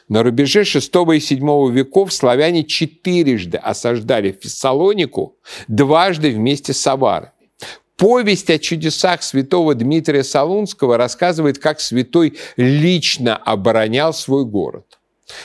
На 0.08 0.22
рубеже 0.22 0.62
VI 0.62 1.18
и 1.18 1.20
VII 1.20 1.72
веков 1.72 2.14
славяне 2.14 2.64
четырежды 2.64 3.58
осаждали 3.58 4.38
Фессалонику, 4.40 5.36
дважды 5.68 6.30
вместе 6.30 6.74
с 6.74 6.86
Аварой. 6.86 7.30
Повесть 7.98 8.50
о 8.50 8.60
чудесах 8.60 9.24
святого 9.24 9.74
Дмитрия 9.74 10.24
Солунского 10.24 10.98
рассказывает, 10.98 11.60
как 11.60 11.80
святой 11.80 12.38
лично 12.58 13.38
оборонял 13.38 14.14
свой 14.14 14.44
город. 14.46 15.00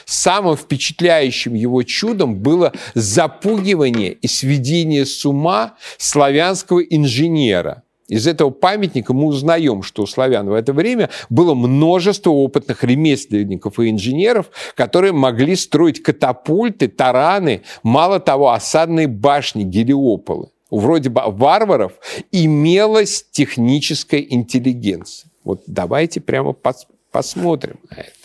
Самым 0.05 0.57
впечатляющим 0.57 1.55
его 1.55 1.85
чудом 1.85 2.37
было 2.37 2.73
запугивание 2.95 4.13
и 4.13 4.27
сведение 4.27 5.07
с 5.07 5.25
ума 5.25 5.77
славянского 5.97 6.81
инженера. 6.81 7.85
Из 8.09 8.27
этого 8.27 8.51
памятника 8.51 9.15
мы 9.15 9.27
узнаем, 9.27 9.85
что 9.85 10.03
у 10.03 10.07
славян 10.07 10.49
в 10.49 10.53
это 10.53 10.73
время 10.73 11.11
было 11.31 11.55
множество 11.55 12.31
опытных 12.31 12.83
ремесленников 12.83 13.79
и 13.79 13.89
инженеров, 13.89 14.51
которые 14.75 15.13
могли 15.13 15.55
строить 15.55 16.03
катапульты, 16.03 16.89
тараны, 16.89 17.63
мало 17.85 18.19
того, 18.19 18.51
осадные 18.51 19.07
башни, 19.07 19.63
гелиополы. 19.63 20.49
Вроде 20.71 21.11
бы 21.11 21.23
варваров, 21.27 21.93
имелась 22.33 23.25
техническая 23.31 24.21
интеллигенция. 24.21 25.31
Вот 25.45 25.63
давайте 25.67 26.21
прямо 26.21 26.53
пос 26.53 26.87
посмотрим 27.11 27.81
на 27.91 28.01
это. 28.01 28.20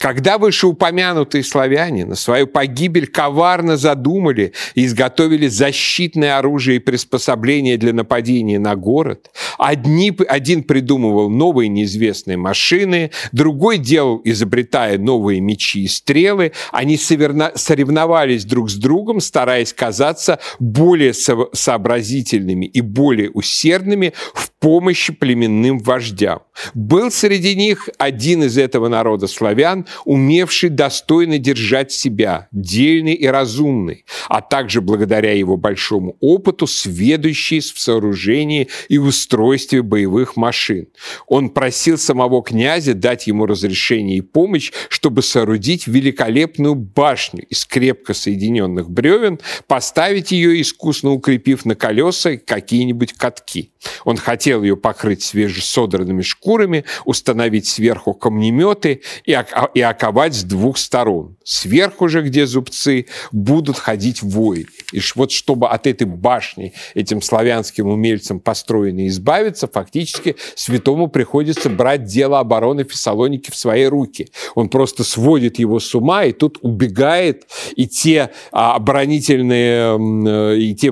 Когда 0.00 0.38
вышеупомянутые 0.38 1.44
славяне 1.44 2.06
на 2.06 2.14
свою 2.14 2.46
погибель 2.46 3.06
коварно 3.06 3.76
задумали 3.76 4.54
и 4.74 4.86
изготовили 4.86 5.46
защитное 5.46 6.38
оружие 6.38 6.76
и 6.76 6.80
приспособления 6.80 7.76
для 7.76 7.92
нападения 7.92 8.58
на 8.58 8.76
город, 8.76 9.30
одни, 9.58 10.16
один 10.26 10.62
придумывал 10.62 11.28
новые 11.28 11.68
неизвестные 11.68 12.38
машины, 12.38 13.10
другой 13.32 13.76
делал, 13.76 14.22
изобретая 14.24 14.96
новые 14.96 15.40
мечи 15.40 15.82
и 15.82 15.88
стрелы, 15.88 16.52
они 16.72 16.96
соревновались 16.96 18.46
друг 18.46 18.70
с 18.70 18.76
другом, 18.76 19.20
стараясь 19.20 19.74
казаться 19.74 20.38
более 20.58 21.12
сообразительными 21.12 22.64
и 22.64 22.80
более 22.80 23.28
усердными 23.32 24.14
в 24.32 24.49
помощи 24.60 25.12
племенным 25.12 25.78
вождям. 25.78 26.40
Был 26.74 27.10
среди 27.10 27.56
них 27.56 27.88
один 27.98 28.44
из 28.44 28.58
этого 28.58 28.88
народа 28.88 29.26
славян, 29.26 29.86
умевший 30.04 30.68
достойно 30.68 31.38
держать 31.38 31.90
себя, 31.92 32.48
дельный 32.52 33.14
и 33.14 33.26
разумный, 33.26 34.04
а 34.28 34.42
также 34.42 34.82
благодаря 34.82 35.32
его 35.32 35.56
большому 35.56 36.16
опыту, 36.20 36.66
сведущий 36.66 37.60
в 37.60 37.78
сооружении 37.78 38.68
и 38.88 38.98
устройстве 38.98 39.82
боевых 39.82 40.36
машин. 40.36 40.88
Он 41.26 41.48
просил 41.48 41.96
самого 41.96 42.42
князя 42.42 42.92
дать 42.94 43.26
ему 43.26 43.46
разрешение 43.46 44.18
и 44.18 44.22
помощь, 44.22 44.72
чтобы 44.88 45.22
соорудить 45.22 45.86
великолепную 45.86 46.74
башню 46.74 47.44
из 47.46 47.64
крепко 47.64 48.12
соединенных 48.12 48.90
бревен, 48.90 49.40
поставить 49.66 50.32
ее, 50.32 50.60
искусно 50.60 51.12
укрепив 51.12 51.64
на 51.64 51.74
колеса 51.74 52.36
какие-нибудь 52.36 53.14
катки. 53.14 53.72
Он 54.04 54.18
хотел 54.18 54.49
ее 54.58 54.76
покрыть 54.76 55.22
свежесодранными 55.22 56.22
шкурами, 56.22 56.84
установить 57.04 57.66
сверху 57.66 58.14
камнеметы 58.14 59.02
и, 59.24 59.38
и 59.74 59.80
оковать 59.80 60.34
с 60.34 60.42
двух 60.42 60.78
сторон. 60.78 61.36
Сверху 61.44 62.08
же, 62.08 62.22
где 62.22 62.46
зубцы, 62.46 63.06
будут 63.32 63.78
ходить 63.78 64.22
воины. 64.22 64.66
И 64.92 65.00
вот 65.14 65.32
чтобы 65.32 65.68
от 65.68 65.86
этой 65.86 66.06
башни 66.06 66.72
этим 66.94 67.22
славянским 67.22 67.86
умельцам 67.86 68.40
построенной 68.40 69.08
избавиться, 69.08 69.68
фактически 69.68 70.36
святому 70.54 71.08
приходится 71.08 71.70
брать 71.70 72.04
дело 72.04 72.38
обороны 72.38 72.84
Фессалоники 72.84 73.50
в 73.50 73.56
свои 73.56 73.84
руки. 73.84 74.28
Он 74.54 74.68
просто 74.68 75.04
сводит 75.04 75.58
его 75.58 75.80
с 75.80 75.94
ума, 75.94 76.24
и 76.24 76.32
тут 76.32 76.58
убегает, 76.62 77.46
и 77.76 77.86
те 77.86 78.30
а, 78.52 78.74
оборонительные, 78.74 79.98
э, 80.26 80.56
и 80.58 80.74
те 80.74 80.90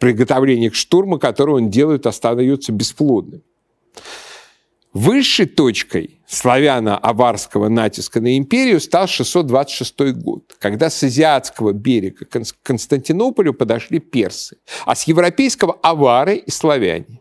приготовление 0.00 0.70
к 0.70 0.74
штурму, 0.74 1.18
которое 1.18 1.52
он 1.52 1.70
делает, 1.70 2.06
остается 2.06 2.72
бесплодным. 2.72 3.42
Высшей 4.92 5.46
точкой 5.46 6.20
славяно-аварского 6.26 7.68
натиска 7.68 8.20
на 8.20 8.36
империю 8.36 8.80
стал 8.80 9.06
626 9.06 10.14
год, 10.14 10.56
когда 10.58 10.90
с 10.90 11.00
азиатского 11.04 11.72
берега 11.72 12.24
к 12.24 12.40
Константинополю 12.64 13.54
подошли 13.54 14.00
персы, 14.00 14.56
а 14.86 14.96
с 14.96 15.04
европейского– 15.04 15.78
авары 15.82 16.36
и 16.38 16.50
славяне. 16.50 17.20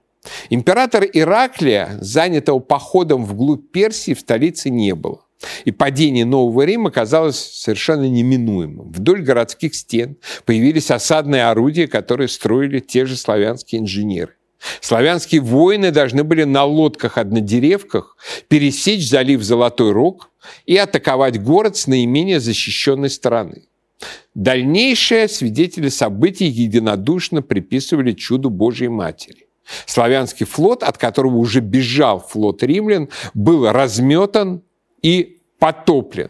Императора 0.49 1.05
Ираклия, 1.05 1.97
занятого 2.01 2.59
походом 2.59 3.23
вглубь 3.23 3.71
Персии, 3.71 4.15
в 4.15 4.19
столице 4.19 4.71
не 4.71 4.95
было. 4.95 5.25
И 5.63 5.71
падение 5.71 6.25
Нового 6.25 6.63
Рима 6.63 6.91
казалось 6.91 7.37
совершенно 7.37 8.03
неминуемым. 8.03 8.91
Вдоль 8.91 9.21
городских 9.21 9.73
стен 9.75 10.17
появились 10.45 10.91
осадные 10.91 11.45
орудия, 11.45 11.87
которые 11.87 12.27
строили 12.27 12.79
те 12.79 13.05
же 13.05 13.15
славянские 13.15 13.81
инженеры. 13.81 14.33
Славянские 14.81 15.39
воины 15.39 15.91
должны 15.91 16.25
были 16.25 16.43
на 16.43 16.65
лодках-однодеревках 16.65 18.17
пересечь 18.49 19.07
залив 19.07 19.41
Золотой 19.41 19.93
Рог 19.93 20.31
и 20.65 20.75
атаковать 20.75 21.41
город 21.41 21.77
с 21.77 21.87
наименее 21.87 22.41
защищенной 22.41 23.09
стороны. 23.09 23.63
Дальнейшие 24.35 25.27
свидетели 25.27 25.89
событий 25.89 26.47
единодушно 26.47 27.41
приписывали 27.41 28.13
чуду 28.13 28.49
Божьей 28.49 28.89
Матери. 28.89 29.47
Славянский 29.85 30.45
флот, 30.45 30.83
от 30.83 30.97
которого 30.97 31.37
уже 31.37 31.59
бежал 31.59 32.19
флот 32.19 32.63
римлян, 32.63 33.09
был 33.33 33.69
разметан 33.69 34.63
и 35.01 35.38
потоплен. 35.59 36.29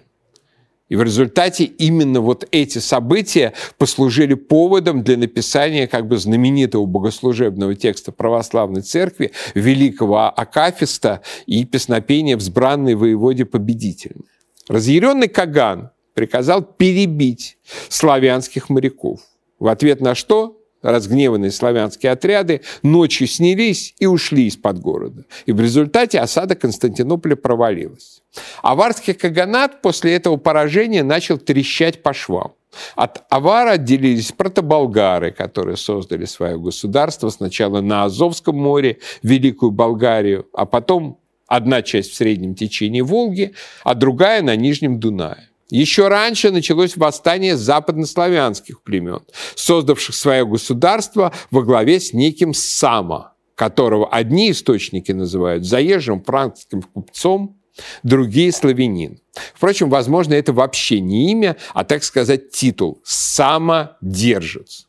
И 0.90 0.96
в 0.96 1.04
результате 1.04 1.66
именно 1.66 2.20
вот 2.20 2.48
эти 2.52 2.80
события 2.80 3.54
послужили 3.78 4.34
поводом 4.34 5.04
для 5.04 5.18
написания 5.18 5.88
как 5.88 6.08
бы 6.08 6.18
знаменитого 6.18 6.86
богослужебного 6.88 7.76
текста 7.76 8.12
православной 8.12 8.82
церкви 8.82 9.32
великого 9.54 10.26
Акафиста 10.36 11.22
и 11.46 11.64
песнопения 11.64 12.36
«Взбранный 12.36 12.96
воеводе 12.96 13.46
победительный». 13.46 14.26
Разъяренный 14.68 15.28
Каган 15.28 15.92
приказал 16.16 16.64
перебить 16.64 17.58
славянских 17.88 18.70
моряков. 18.70 19.22
В 19.60 19.68
ответ 19.68 20.02
на 20.02 20.16
что 20.16 20.59
разгневанные 20.82 21.52
славянские 21.52 22.12
отряды 22.12 22.62
ночью 22.84 23.28
снялись 23.28 23.96
и 24.00 24.06
ушли 24.06 24.48
из-под 24.48 24.80
города. 24.80 25.26
И 25.46 25.52
в 25.52 25.60
результате 25.60 26.20
осада 26.20 26.56
Константинополя 26.56 27.36
провалилась. 27.36 28.22
Аварский 28.62 29.14
каганат 29.14 29.82
после 29.82 30.16
этого 30.16 30.38
поражения 30.38 31.04
начал 31.04 31.38
трещать 31.38 32.04
по 32.04 32.14
швам. 32.14 32.54
От 32.96 33.24
Авара 33.30 33.72
отделились 33.72 34.32
протоболгары, 34.32 35.32
которые 35.32 35.76
создали 35.76 36.26
свое 36.26 36.60
государство 36.60 37.30
сначала 37.30 37.82
на 37.82 38.04
Азовском 38.04 38.56
море, 38.56 39.00
Великую 39.24 39.72
Болгарию, 39.72 40.48
а 40.54 40.66
потом 40.66 41.20
одна 41.48 41.82
часть 41.82 42.12
в 42.12 42.16
среднем 42.16 42.54
течении 42.56 43.02
Волги, 43.02 43.54
а 43.84 43.96
другая 43.96 44.42
на 44.44 44.56
Нижнем 44.56 45.00
Дунае. 45.00 45.49
Еще 45.70 46.08
раньше 46.08 46.52
началось 46.52 46.98
восстание 46.98 47.56
западнославянских 47.56 48.82
племен, 48.82 49.22
создавших 49.56 50.16
свое 50.16 50.46
государство 50.46 51.32
во 51.52 51.62
главе 51.62 52.00
с 52.00 52.12
неким 52.14 52.54
Сама, 52.54 53.34
которого 53.56 54.10
одни 54.10 54.52
источники 54.52 55.12
называют 55.12 55.66
заезжим 55.66 56.24
франкским 56.24 56.82
купцом, 56.82 57.60
другие– 58.02 58.52
славянин. 58.54 59.20
Впрочем, 59.54 59.90
возможно, 59.90 60.34
это 60.34 60.54
вообще 60.54 61.00
не 61.00 61.32
имя, 61.32 61.56
а, 61.74 61.84
так 61.84 62.04
сказать, 62.04 62.50
титул– 62.52 63.00
самодержец. 63.04 64.88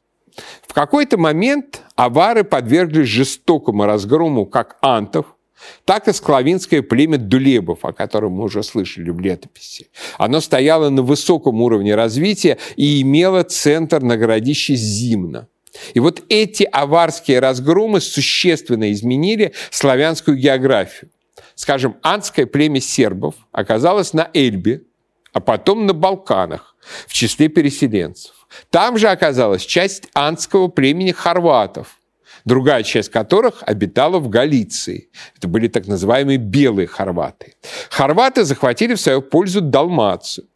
В 0.67 0.73
какой-то 0.73 1.19
момент 1.19 1.83
авары 1.95 2.43
подверглись 2.43 3.09
жестокому 3.09 3.85
разгрому 3.85 4.47
как 4.47 4.79
антов– 4.81 5.27
так 5.85 6.09
и 6.09 6.13
склавинское 6.13 6.83
племя 6.83 7.19
Дулебов, 7.19 7.85
о 7.85 7.93
котором 7.93 8.33
мы 8.33 8.45
уже 8.45 8.63
слышали 8.63 9.11
в 9.11 9.21
летописи. 9.21 9.89
Оно 10.19 10.41
стояло 10.41 10.89
на 10.91 11.03
высоком 11.03 11.61
уровне 11.61 11.95
развития 11.95 12.59
и 12.77 13.03
имело 13.03 13.43
центр 13.43 14.03
на 14.03 14.17
городище 14.17 14.75
Зимна. 14.75 15.49
И 15.95 16.01
вот 16.01 16.23
эти 16.29 16.65
аварские 16.65 17.39
разгромы 17.39 18.01
существенно 18.01 18.91
изменили 18.93 19.53
славянскую 19.71 20.37
географию. 20.37 21.11
Скажем, 21.55 21.97
анское 22.03 22.47
племя 22.47 22.81
сербов 22.81 23.35
оказалось 23.53 24.13
на 24.13 24.31
Эльбе, 24.35 24.83
а 25.33 25.41
потом 25.41 25.87
на 25.87 25.93
Балканах 25.93 26.75
в 27.07 27.13
числе 27.13 27.49
переселенцев. 27.49 28.33
Там 28.71 28.99
же 28.99 29.09
оказалась 29.09 29.63
часть 29.63 30.05
анского 30.13 30.69
племени 30.69 31.13
хорватов– 31.13 31.97
другая 32.45 32.83
часть 32.83 33.11
которых 33.11 33.63
обитала 33.67 34.19
в 34.19 34.29
Галиции. 34.29 35.11
Это 35.37 35.49
были 35.49 35.69
так 35.69 35.87
называемые 35.87 36.39
белые 36.39 36.87
хорваты. 36.87 37.55
Хорваты 37.91 38.45
захватили 38.45 38.95
в 38.95 39.01
свою 39.01 39.23
пользу 39.23 39.61
Далмацию. 39.61 40.47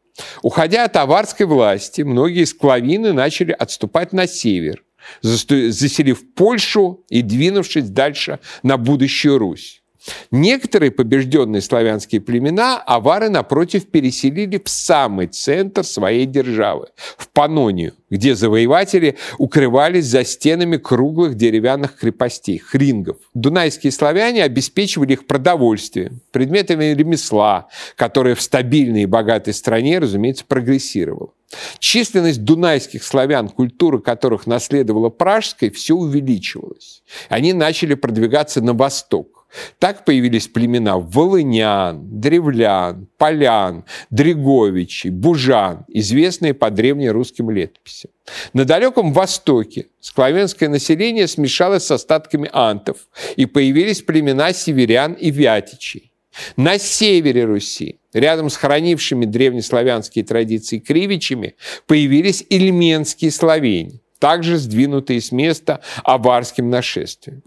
Уходя 0.42 0.84
от 0.84 0.96
аварской 0.96 1.46
власти, 1.46 2.02
многие 2.02 2.44
склавины 2.44 3.12
начали 3.12 3.52
отступать 3.52 4.12
на 4.12 4.26
север, 4.26 4.84
заселив 5.22 6.34
Польшу 6.34 7.04
и 7.08 7.22
двинувшись 7.22 7.90
дальше 7.90 8.38
на 8.62 8.76
будущую 8.76 9.38
Русь. 9.38 9.83
Некоторые 10.30 10.90
побежденные 10.90 11.62
славянские 11.62 12.20
племена 12.20 12.78
авары, 12.78 13.30
напротив, 13.30 13.86
переселили 13.86 14.60
в 14.62 14.68
самый 14.68 15.28
центр 15.28 15.84
своей 15.84 16.26
державы, 16.26 16.88
в 17.16 17.28
Панонию, 17.28 17.94
где 18.10 18.34
завоеватели 18.34 19.16
укрывались 19.38 20.06
за 20.06 20.24
стенами 20.24 20.76
круглых 20.76 21.34
деревянных 21.36 21.96
крепостей, 21.96 22.58
хрингов. 22.58 23.16
Дунайские 23.32 23.92
славяне 23.92 24.44
обеспечивали 24.44 25.14
их 25.14 25.26
продовольствием, 25.26 26.20
предметами 26.32 26.86
ремесла, 26.86 27.68
которое 27.96 28.34
в 28.34 28.42
стабильной 28.42 29.02
и 29.02 29.06
богатой 29.06 29.54
стране, 29.54 29.98
разумеется, 29.98 30.44
прогрессировало. 30.46 31.30
Численность 31.78 32.42
дунайских 32.42 33.04
славян, 33.04 33.48
культура 33.48 33.98
которых 33.98 34.46
наследовала 34.46 35.08
пражской, 35.08 35.70
все 35.70 35.94
увеличивалась. 35.94 37.02
Они 37.28 37.52
начали 37.52 37.94
продвигаться 37.94 38.60
на 38.60 38.72
восток 38.72 39.33
Так 39.78 40.04
появились 40.04 40.48
племена 40.48 40.98
волынян, 40.98 42.20
древлян, 42.20 43.08
полян, 43.18 43.84
дреговичей, 44.10 45.10
бужан, 45.10 45.84
известные 45.88 46.54
по 46.54 46.70
древнерусским 46.70 47.50
летописям. 47.50 48.10
На 48.52 48.64
далеком 48.64 49.12
востоке 49.12 49.86
славянское 50.00 50.68
население 50.68 51.28
смешалось 51.28 51.84
с 51.84 51.90
остатками 51.90 52.48
антов, 52.52 53.08
и 53.36 53.46
появились 53.46 54.02
племена 54.02 54.52
северян 54.52 55.12
и 55.12 55.30
вятичей. 55.30 56.10
На 56.56 56.78
севере 56.78 57.44
Руси, 57.44 58.00
рядом 58.12 58.50
с 58.50 58.56
хранившими 58.56 59.24
древнеславянские 59.24 60.24
традиции 60.24 60.78
кривичами, 60.78 61.54
появились 61.86 62.44
ильменские 62.48 63.30
словени, 63.30 64.00
также 64.18 64.58
сдвинутые 64.58 65.20
с 65.20 65.30
места 65.30 65.80
аварским 66.02 66.70
нашествием. 66.70 67.42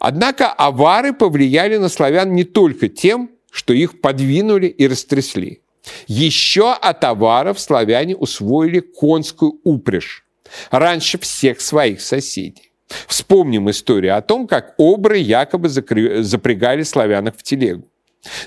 Однако 0.00 0.48
авары 0.48 1.12
повлияли 1.12 1.76
на 1.76 1.88
славян 1.88 2.32
не 2.32 2.44
только 2.44 2.88
тем, 2.88 3.30
что 3.52 3.74
их 3.74 4.00
подвинули 4.00 4.66
и 4.66 4.88
растрясли. 4.88 5.62
Еще 6.08 6.72
от 6.72 7.04
аваров 7.04 7.60
славяне 7.60 8.16
усвоили 8.16 8.80
конскую 8.80 9.60
упряжь 9.62 10.24
раньше 10.70 11.18
всех 11.18 11.60
своих 11.60 12.00
соседей. 12.00 12.72
Вспомним 13.06 13.70
историю 13.70 14.16
о 14.16 14.22
том, 14.22 14.48
как 14.48 14.74
обры 14.78 15.18
якобы 15.18 15.68
запрягали 15.68 16.82
славянок 16.82 17.36
в 17.36 17.42
телегу. 17.42 17.86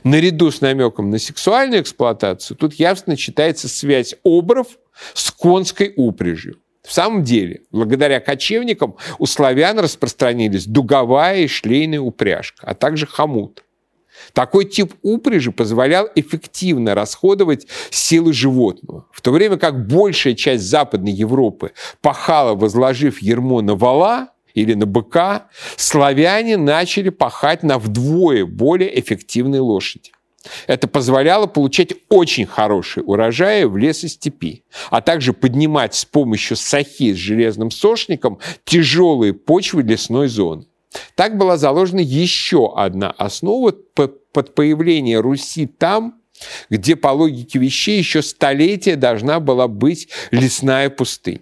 Наряду 0.03 0.51
с 0.51 0.59
намеком 0.59 1.09
на 1.09 1.19
сексуальную 1.19 1.81
эксплуатацию 1.81 2.57
тут 2.57 2.73
явственно 2.73 3.15
читается 3.15 3.67
связь 3.67 4.15
обров 4.23 4.67
с 5.13 5.31
конской 5.31 5.93
упряжью. 5.95 6.57
В 6.85 6.91
самом 6.91 7.23
деле, 7.23 7.61
благодаря 7.71 8.19
кочевникам 8.19 8.95
у 9.17 9.25
славян 9.25 9.79
распространились 9.79 10.65
дуговая 10.65 11.39
и 11.39 11.47
шлейная 11.47 12.01
упряжка, 12.01 12.67
а 12.67 12.73
также 12.73 13.07
хомут. 13.07 13.63
Такой 14.33 14.65
тип 14.65 14.93
упряжи 15.01 15.51
позволял 15.51 16.07
эффективно 16.15 16.93
расходовать 16.93 17.67
силы 17.89 18.33
животного, 18.33 19.07
в 19.11 19.21
то 19.21 19.31
время 19.31 19.57
как 19.57 19.87
большая 19.87 20.33
часть 20.35 20.63
Западной 20.65 21.11
Европы 21.11 21.71
пахала, 22.01 22.53
возложив 22.53 23.21
ермо 23.21 23.61
на 23.61 23.75
вала 23.75 24.29
или 24.53 24.73
на 24.73 24.85
быка, 24.85 25.47
славяне 25.77 26.57
начали 26.57 27.09
пахать 27.09 27.63
на 27.63 27.79
вдвое 27.79 28.45
более 28.45 28.99
эффективной 28.99 29.59
лошади. 29.59 30.11
Это 30.67 30.87
позволяло 30.87 31.47
получать 31.47 31.93
очень 32.09 32.45
хорошие 32.45 33.03
урожаи 33.03 33.63
в 33.63 33.77
лесостепи, 33.77 34.63
а 34.89 35.01
также 35.01 35.33
поднимать 35.33 35.95
с 35.95 36.05
помощью 36.05 36.57
сахи 36.57 37.13
с 37.13 37.17
железным 37.17 37.71
сошником 37.71 38.39
тяжелые 38.65 39.33
почвы 39.33 39.83
лесной 39.83 40.27
зоны. 40.27 40.65
Так 41.15 41.37
была 41.37 41.57
заложена 41.57 42.01
еще 42.01 42.73
одна 42.75 43.11
основа 43.11 43.71
под 43.71 44.55
появление 44.55 45.19
Руси 45.19 45.65
там, 45.65 46.21
где 46.69 46.95
по 46.95 47.09
логике 47.09 47.59
вещей 47.59 47.97
еще 47.97 48.21
столетия 48.21 48.95
должна 48.95 49.39
была 49.39 49.67
быть 49.67 50.09
лесная 50.31 50.89
пустыня. 50.89 51.41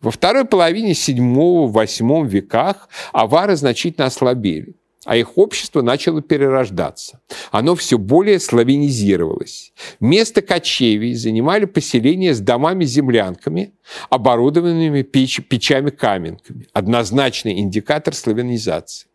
Во 0.00 0.10
второй 0.10 0.44
половине 0.44 0.92
VII-VIII 0.92 2.26
веках 2.26 2.88
авары 3.12 3.56
значительно 3.56 4.06
ослабели 4.06 4.76
а 5.08 5.16
их 5.16 5.38
общество 5.38 5.80
начало 5.80 6.20
перерождаться. 6.20 7.22
Оно 7.50 7.74
все 7.74 7.96
более 7.96 8.38
славянизировалось. 8.38 9.72
Место 10.00 10.42
кочевий 10.42 11.14
занимали 11.14 11.64
поселения 11.64 12.34
с 12.34 12.40
домами-землянками, 12.40 13.72
оборудованными 14.10 15.00
печ 15.00 15.40
печами-каменками. 15.48 16.66
Однозначный 16.74 17.58
индикатор 17.58 18.14
славянизации. 18.14 19.08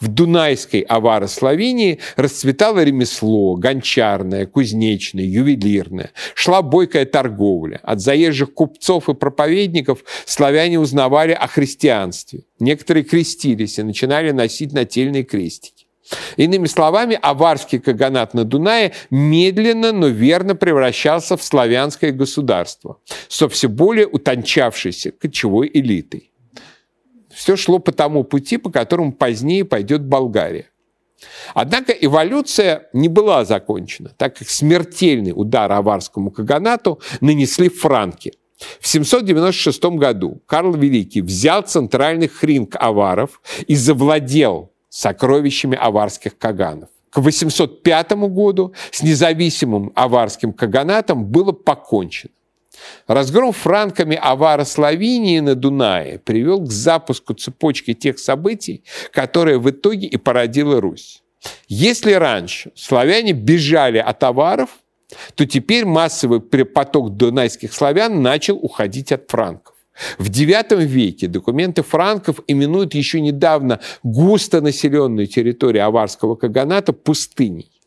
В 0.00 0.08
Дунайской 0.08 0.80
Аваро-Словении 0.80 2.00
расцветало 2.16 2.82
ремесло, 2.82 3.54
гончарное, 3.54 4.46
кузнечное, 4.46 5.24
ювелирное. 5.24 6.10
Шла 6.34 6.62
бойкая 6.62 7.04
торговля. 7.04 7.80
От 7.82 8.00
заезжих 8.00 8.52
купцов 8.52 9.08
и 9.08 9.14
проповедников 9.14 10.04
славяне 10.24 10.80
узнавали 10.80 11.32
о 11.32 11.46
христианстве. 11.46 12.42
Некоторые 12.58 13.04
крестились 13.04 13.78
и 13.78 13.82
начинали 13.82 14.32
носить 14.32 14.72
нательные 14.72 15.22
крестики. 15.22 15.86
Иными 16.36 16.66
словами, 16.66 17.16
аварский 17.22 17.78
каганат 17.78 18.34
на 18.34 18.44
Дунае 18.44 18.92
медленно, 19.10 19.92
но 19.92 20.08
верно 20.08 20.56
превращался 20.56 21.36
в 21.36 21.42
славянское 21.42 22.10
государство 22.10 22.98
со 23.28 23.48
все 23.48 23.68
более 23.68 24.08
утончавшейся 24.08 25.12
кочевой 25.12 25.70
элитой 25.72 26.29
все 27.32 27.56
шло 27.56 27.78
по 27.78 27.92
тому 27.92 28.24
пути, 28.24 28.56
по 28.56 28.70
которому 28.70 29.12
позднее 29.12 29.64
пойдет 29.64 30.02
Болгария. 30.02 30.66
Однако 31.54 31.92
эволюция 31.92 32.88
не 32.92 33.08
была 33.08 33.44
закончена, 33.44 34.10
так 34.16 34.36
как 34.36 34.48
смертельный 34.48 35.32
удар 35.34 35.70
аварскому 35.70 36.30
каганату 36.30 37.00
нанесли 37.20 37.68
франки. 37.68 38.32
В 38.80 38.86
796 38.86 39.84
году 39.96 40.42
Карл 40.46 40.74
Великий 40.74 41.22
взял 41.22 41.62
центральный 41.62 42.28
хринг 42.28 42.76
аваров 42.78 43.40
и 43.66 43.74
завладел 43.74 44.72
сокровищами 44.88 45.78
аварских 45.78 46.36
каганов. 46.36 46.88
К 47.10 47.18
805 47.18 48.12
году 48.28 48.74
с 48.90 49.02
независимым 49.02 49.92
аварским 49.94 50.52
каганатом 50.52 51.24
было 51.26 51.52
покончено. 51.52 52.32
Разгром 53.06 53.52
франками 53.52 54.16
авара 54.20 54.64
Словении 54.64 55.40
на 55.40 55.54
Дунае 55.54 56.18
привел 56.18 56.60
к 56.60 56.70
запуску 56.70 57.34
цепочки 57.34 57.94
тех 57.94 58.18
событий, 58.18 58.84
которые 59.12 59.58
в 59.58 59.68
итоге 59.70 60.06
и 60.06 60.16
породила 60.16 60.80
Русь. 60.80 61.22
Если 61.68 62.12
раньше 62.12 62.70
славяне 62.74 63.32
бежали 63.32 63.98
от 63.98 64.22
аваров, 64.22 64.70
то 65.34 65.46
теперь 65.46 65.84
массовый 65.84 66.40
поток 66.40 67.16
дунайских 67.16 67.72
славян 67.72 68.22
начал 68.22 68.56
уходить 68.56 69.10
от 69.12 69.28
франков. 69.28 69.74
В 70.18 70.30
IX 70.30 70.84
веке 70.84 71.26
документы 71.26 71.82
франков 71.82 72.40
именуют 72.46 72.94
еще 72.94 73.20
недавно 73.20 73.80
густонаселенную 74.02 75.26
территорию 75.26 75.84
аварского 75.84 76.36
каганата 76.36 76.92
пустыней. 76.92 77.79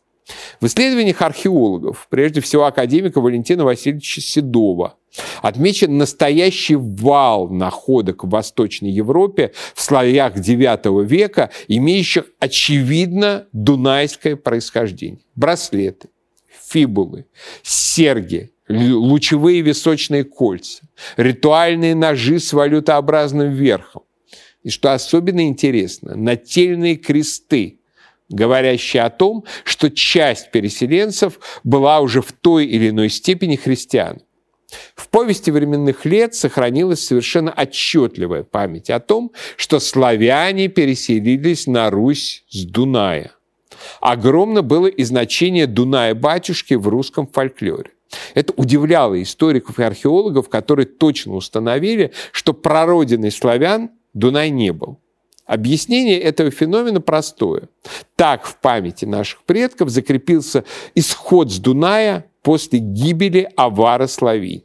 В 0.60 0.66
исследованиях 0.66 1.20
археологов, 1.20 2.06
прежде 2.08 2.40
всего 2.40 2.64
академика 2.64 3.20
Валентина 3.20 3.64
Васильевича 3.64 4.20
Седова, 4.20 4.96
отмечен 5.42 5.98
настоящий 5.98 6.76
вал 6.76 7.48
находок 7.48 8.24
в 8.24 8.30
Восточной 8.30 8.90
Европе 8.90 9.52
в 9.74 9.82
слоях 9.82 10.36
IX 10.36 11.04
века, 11.04 11.50
имеющих 11.68 12.24
очевидно 12.38 13.46
дунайское 13.52 14.36
происхождение. 14.36 15.20
Браслеты, 15.34 16.08
фибулы, 16.48 17.26
серьги, 17.62 18.52
лучевые 18.68 19.60
височные 19.60 20.24
кольца, 20.24 20.88
ритуальные 21.18 21.94
ножи 21.94 22.40
с 22.40 22.52
валютообразным 22.54 23.52
верхом. 23.52 24.04
И 24.62 24.70
что 24.70 24.94
особенно 24.94 25.46
интересно, 25.46 26.16
нательные 26.16 26.96
кресты– 26.96 27.80
говорящий 28.34 29.00
о 29.00 29.10
том, 29.10 29.44
что 29.64 29.90
часть 29.90 30.50
переселенцев 30.50 31.38
была 31.62 32.00
уже 32.00 32.20
в 32.20 32.32
той 32.32 32.66
или 32.66 32.90
иной 32.90 33.08
степени 33.08 33.56
христиан. 33.56 34.20
В 34.96 35.08
повести 35.08 35.50
временных 35.50 36.04
лет 36.04 36.34
сохранилась 36.34 37.06
совершенно 37.06 37.52
отчетливая 37.52 38.42
память 38.42 38.90
о 38.90 38.98
том, 38.98 39.32
что 39.56 39.78
славяне 39.78 40.68
переселились 40.68 41.66
на 41.66 41.90
Русь 41.90 42.44
с 42.48 42.64
Дуная. 42.64 43.32
Огромно 44.00 44.62
было 44.62 44.86
и 44.86 45.04
значение 45.04 45.66
Дуная-батюшки 45.66 46.74
в 46.74 46.88
русском 46.88 47.26
фольклоре. 47.26 47.90
Это 48.34 48.52
удивляло 48.56 49.20
историков 49.20 49.78
и 49.78 49.82
археологов, 49.82 50.48
которые 50.48 50.86
точно 50.86 51.34
установили, 51.34 52.12
что 52.32 52.52
прародиной 52.52 53.30
славян 53.30 53.90
Дунай 54.12 54.50
не 54.50 54.72
был. 54.72 54.98
Объяснение 55.46 56.18
этого 56.18 56.50
феномена 56.50 57.00
простое. 57.00 57.68
Так 58.16 58.46
в 58.46 58.56
памяти 58.60 59.04
наших 59.04 59.42
предков 59.44 59.90
закрепился 59.90 60.64
исход 60.94 61.52
с 61.52 61.58
Дуная 61.58 62.26
после 62.42 62.78
гибели 62.78 63.48
Авара 63.56 64.06
Славии. 64.06 64.64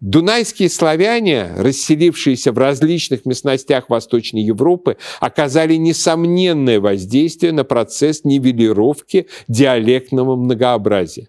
Дунайские 0.00 0.68
славяне, 0.68 1.50
расселившиеся 1.56 2.52
в 2.52 2.58
различных 2.58 3.24
местностях 3.24 3.88
Восточной 3.88 4.42
Европы, 4.42 4.98
оказали 5.20 5.76
несомненное 5.76 6.78
воздействие 6.78 7.52
на 7.52 7.64
процесс 7.64 8.22
нивелировки 8.24 9.28
диалектного 9.48 10.36
многообразия. 10.36 11.28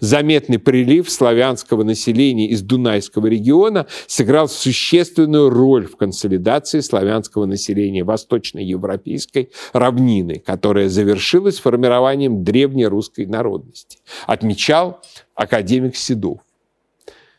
Заметный 0.00 0.58
прилив 0.58 1.10
славянского 1.10 1.82
населения 1.82 2.48
из 2.48 2.62
Дунайского 2.62 3.26
региона 3.26 3.86
сыграл 4.06 4.48
существенную 4.48 5.50
роль 5.50 5.86
в 5.86 5.96
консолидации 5.96 6.80
славянского 6.80 7.46
населения 7.46 8.04
восточноевропейской 8.04 9.50
равнины, 9.72 10.42
которая 10.44 10.88
завершилась 10.88 11.58
формированием 11.58 12.44
древнерусской 12.44 13.26
народности, 13.26 13.98
отмечал 14.26 15.00
академик 15.34 15.96
Седов. 15.96 16.40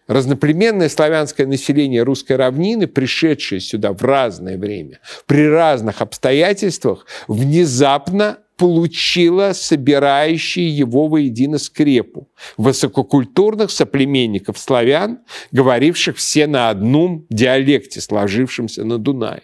разноплеменное 0.08 0.90
славянское 0.90 1.48
население 1.48 2.04
русской 2.04 2.34
равнины, 2.34 2.86
пришедшее 2.88 3.60
сюда 3.60 3.92
в 3.92 4.02
разное 4.04 4.58
время, 4.58 5.00
при 5.26 5.48
разных 5.48 6.02
обстоятельствах, 6.02 7.08
внезапно 7.28 8.38
получило 8.58 9.54
собирающие 9.54 10.70
его 10.70 11.08
воедино 11.08 11.58
скрепу 11.58 12.30
высококультурных 12.58 13.72
соплеменников 13.72 14.58
славян, 14.58 15.20
говоривших 15.52 16.18
все 16.18 16.48
на 16.48 16.70
одном 16.70 17.26
диалекте, 17.30 18.02
сложившемся 18.02 18.84
на 18.84 18.98
Дунае. 18.98 19.44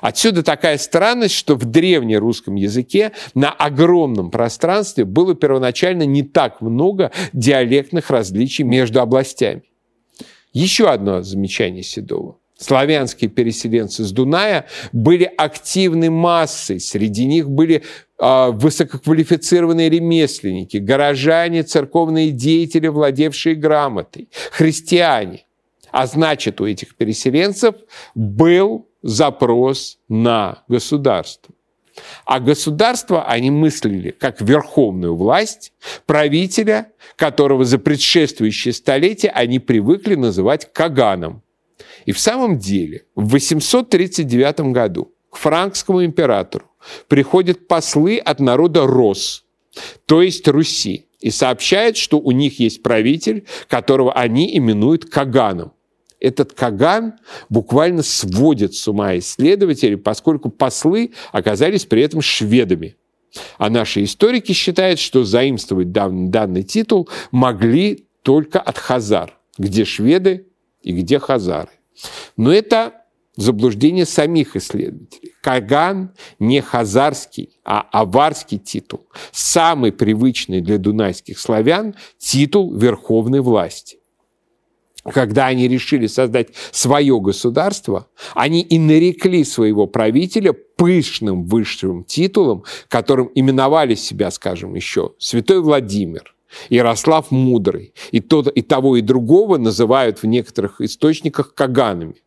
Отсюда 0.00 0.42
такая 0.42 0.78
странность, 0.78 1.34
что 1.34 1.54
в 1.54 1.64
древнерусском 1.64 2.54
языке 2.54 3.12
на 3.34 3.50
огромном 3.50 4.30
пространстве 4.30 5.04
было 5.04 5.34
первоначально 5.34 6.04
не 6.04 6.22
так 6.22 6.60
много 6.60 7.12
диалектных 7.32 8.10
различий 8.10 8.64
между 8.64 9.00
областями. 9.00 9.62
Еще 10.52 10.88
одно 10.88 11.22
замечание 11.22 11.82
Седова. 11.82 12.38
Славянские 12.58 13.30
переселенцы 13.30 14.02
с 14.02 14.10
Дуная 14.10 14.66
были 14.92 15.30
активной 15.36 16.08
массой. 16.08 16.80
Среди 16.80 17.24
них 17.24 17.48
были 17.48 17.84
э, 18.18 18.50
высококвалифицированные 18.50 19.88
ремесленники, 19.88 20.78
горожане, 20.78 21.62
церковные 21.62 22.32
деятели, 22.32 22.88
владевшие 22.88 23.54
грамотой, 23.54 24.28
христиане. 24.50 25.46
А 25.92 26.06
значит, 26.08 26.60
у 26.60 26.66
этих 26.66 26.96
переселенцев 26.96 27.76
был 28.16 28.88
запрос 29.02 30.00
на 30.08 30.64
государство. 30.66 31.54
А 32.24 32.40
государство 32.40 33.24
они 33.24 33.52
мыслили 33.52 34.10
как 34.10 34.40
верховную 34.40 35.14
власть 35.14 35.72
правителя, 36.06 36.90
которого 37.14 37.64
за 37.64 37.78
предшествующие 37.78 38.74
столетия 38.74 39.28
они 39.28 39.60
привыкли 39.60 40.16
называть 40.16 40.72
Каганом. 40.72 41.42
И 42.08 42.12
в 42.12 42.18
самом 42.18 42.58
деле 42.58 43.04
в 43.14 43.32
839 43.32 44.72
году 44.72 45.12
к 45.28 45.36
франкскому 45.36 46.06
императору 46.06 46.64
приходят 47.06 47.68
послы 47.68 48.16
от 48.16 48.40
народа 48.40 48.86
Рос, 48.86 49.44
то 50.06 50.22
есть 50.22 50.48
Руси, 50.48 51.04
и 51.20 51.30
сообщают, 51.30 51.98
что 51.98 52.18
у 52.18 52.30
них 52.30 52.60
есть 52.60 52.82
правитель, 52.82 53.44
которого 53.68 54.14
они 54.14 54.56
именуют 54.56 55.04
Каганом 55.04 55.72
этот 56.18 56.54
Каган 56.54 57.18
буквально 57.50 58.02
сводит 58.02 58.72
с 58.74 58.88
ума 58.88 59.18
исследователей, 59.18 59.98
поскольку 59.98 60.48
послы 60.48 61.12
оказались 61.30 61.84
при 61.84 62.00
этом 62.00 62.22
шведами. 62.22 62.96
А 63.58 63.68
наши 63.68 64.02
историки 64.02 64.52
считают, 64.52 64.98
что 64.98 65.24
заимствовать 65.24 65.92
данный, 65.92 66.30
данный 66.30 66.62
титул 66.62 67.06
могли 67.32 68.06
только 68.22 68.60
от 68.60 68.78
хазар, 68.78 69.38
где 69.58 69.84
шведы 69.84 70.46
и 70.82 70.92
где 70.92 71.18
хазары. 71.18 71.68
Но 72.36 72.52
это 72.52 73.04
заблуждение 73.36 74.04
самих 74.04 74.56
исследователей. 74.56 75.32
Каган 75.42 76.12
не 76.38 76.60
хазарский, 76.60 77.60
а 77.64 77.80
аварский 77.92 78.58
титул. 78.58 79.06
Самый 79.30 79.92
привычный 79.92 80.60
для 80.60 80.78
дунайских 80.78 81.38
славян 81.38 81.94
титул 82.18 82.74
верховной 82.74 83.40
власти 83.40 83.98
когда 85.12 85.46
они 85.46 85.68
решили 85.68 86.06
создать 86.06 86.48
свое 86.70 87.18
государство, 87.20 88.08
они 88.34 88.60
и 88.60 88.78
нарекли 88.78 89.44
своего 89.44 89.86
правителя 89.86 90.52
пышным 90.52 91.44
высшим 91.44 92.04
титулом, 92.04 92.64
которым 92.88 93.30
именовали 93.34 93.94
себя, 93.94 94.30
скажем, 94.30 94.74
еще 94.74 95.12
Святой 95.18 95.60
Владимир, 95.60 96.34
Ярослав 96.68 97.30
Мудрый. 97.30 97.94
И, 98.10 98.20
то, 98.20 98.42
и 98.42 98.62
того, 98.62 98.96
и 98.96 99.00
другого 99.00 99.58
называют 99.58 100.22
в 100.22 100.26
некоторых 100.26 100.80
источниках 100.80 101.54
каганами. 101.54 102.22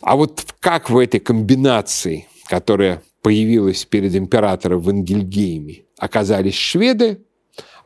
А 0.00 0.16
вот 0.16 0.44
как 0.60 0.90
в 0.90 0.98
этой 0.98 1.20
комбинации, 1.20 2.28
которая 2.48 3.02
появилась 3.22 3.84
перед 3.84 4.14
императором 4.14 4.80
в 4.80 4.88
Энгельгейме, 4.88 5.84
оказались 5.98 6.54
шведы, 6.54 7.22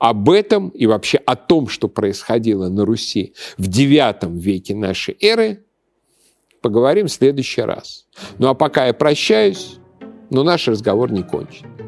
об 0.01 0.31
этом 0.31 0.71
и 0.71 0.87
вообще 0.87 1.19
о 1.19 1.37
том, 1.37 1.69
что 1.69 1.87
происходило 1.87 2.71
на 2.71 2.87
Руси 2.87 3.35
в 3.59 3.69
IX 3.69 4.35
веке 4.39 4.75
нашей 4.75 5.15
эры, 5.21 5.67
поговорим 6.63 7.07
в 7.07 7.13
следующий 7.13 7.61
раз. 7.61 8.07
Ну 8.39 8.49
а 8.49 8.55
пока 8.55 8.87
я 8.87 8.95
прощаюсь, 8.95 9.77
но 10.31 10.43
наш 10.43 10.69
разговор 10.69 11.13
не 11.13 11.23
кончен. 11.23 11.80